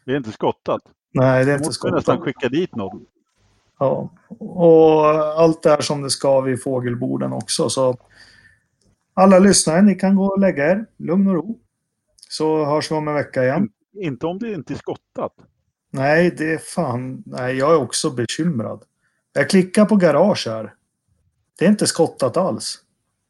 [0.05, 0.81] Det är inte skottat.
[1.13, 2.23] Nej, det är inte måste nästan skottat.
[2.23, 3.05] skicka dit någon.
[3.79, 4.09] Ja.
[4.39, 7.69] Och allt är som det ska vid fågelborden också.
[7.69, 7.97] Så
[9.13, 10.85] alla lyssnare, ni kan gå och lägga er.
[10.97, 11.59] Lugn och ro.
[12.29, 13.69] Så hörs vi om en vecka igen.
[13.93, 15.33] Inte om det inte är skottat.
[15.91, 17.23] Nej, det är fan...
[17.25, 18.83] Nej, jag är också bekymrad.
[19.33, 20.73] Jag klickar på garage här.
[21.59, 22.79] Det är inte skottat alls.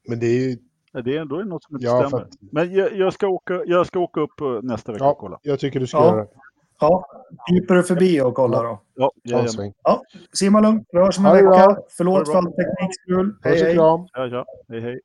[0.08, 0.58] Men det är ju...
[0.98, 2.24] Ja, Det är, då är det något som inte Ja, stämmer.
[2.24, 5.16] att- Men jag, jag, ska åka, jag ska åka upp eh, nästa vecka och Ja,
[5.20, 5.40] kolla.
[5.42, 6.06] jag tycker du ska Ja.
[6.06, 6.28] göra det.
[6.80, 7.06] Ja,
[7.50, 8.82] kryper du förbi och kollar då.
[8.96, 9.50] Ja, jajamän.
[9.50, 9.74] sväng.
[10.34, 11.48] Simma lugnt, vi hörs om en vecka.
[11.50, 11.78] bra.
[11.98, 13.36] Förlåt för all teknikstrul.
[13.44, 13.76] Hej, och hej.
[13.76, 14.46] ja, ja.
[14.70, 15.00] Hej, hej.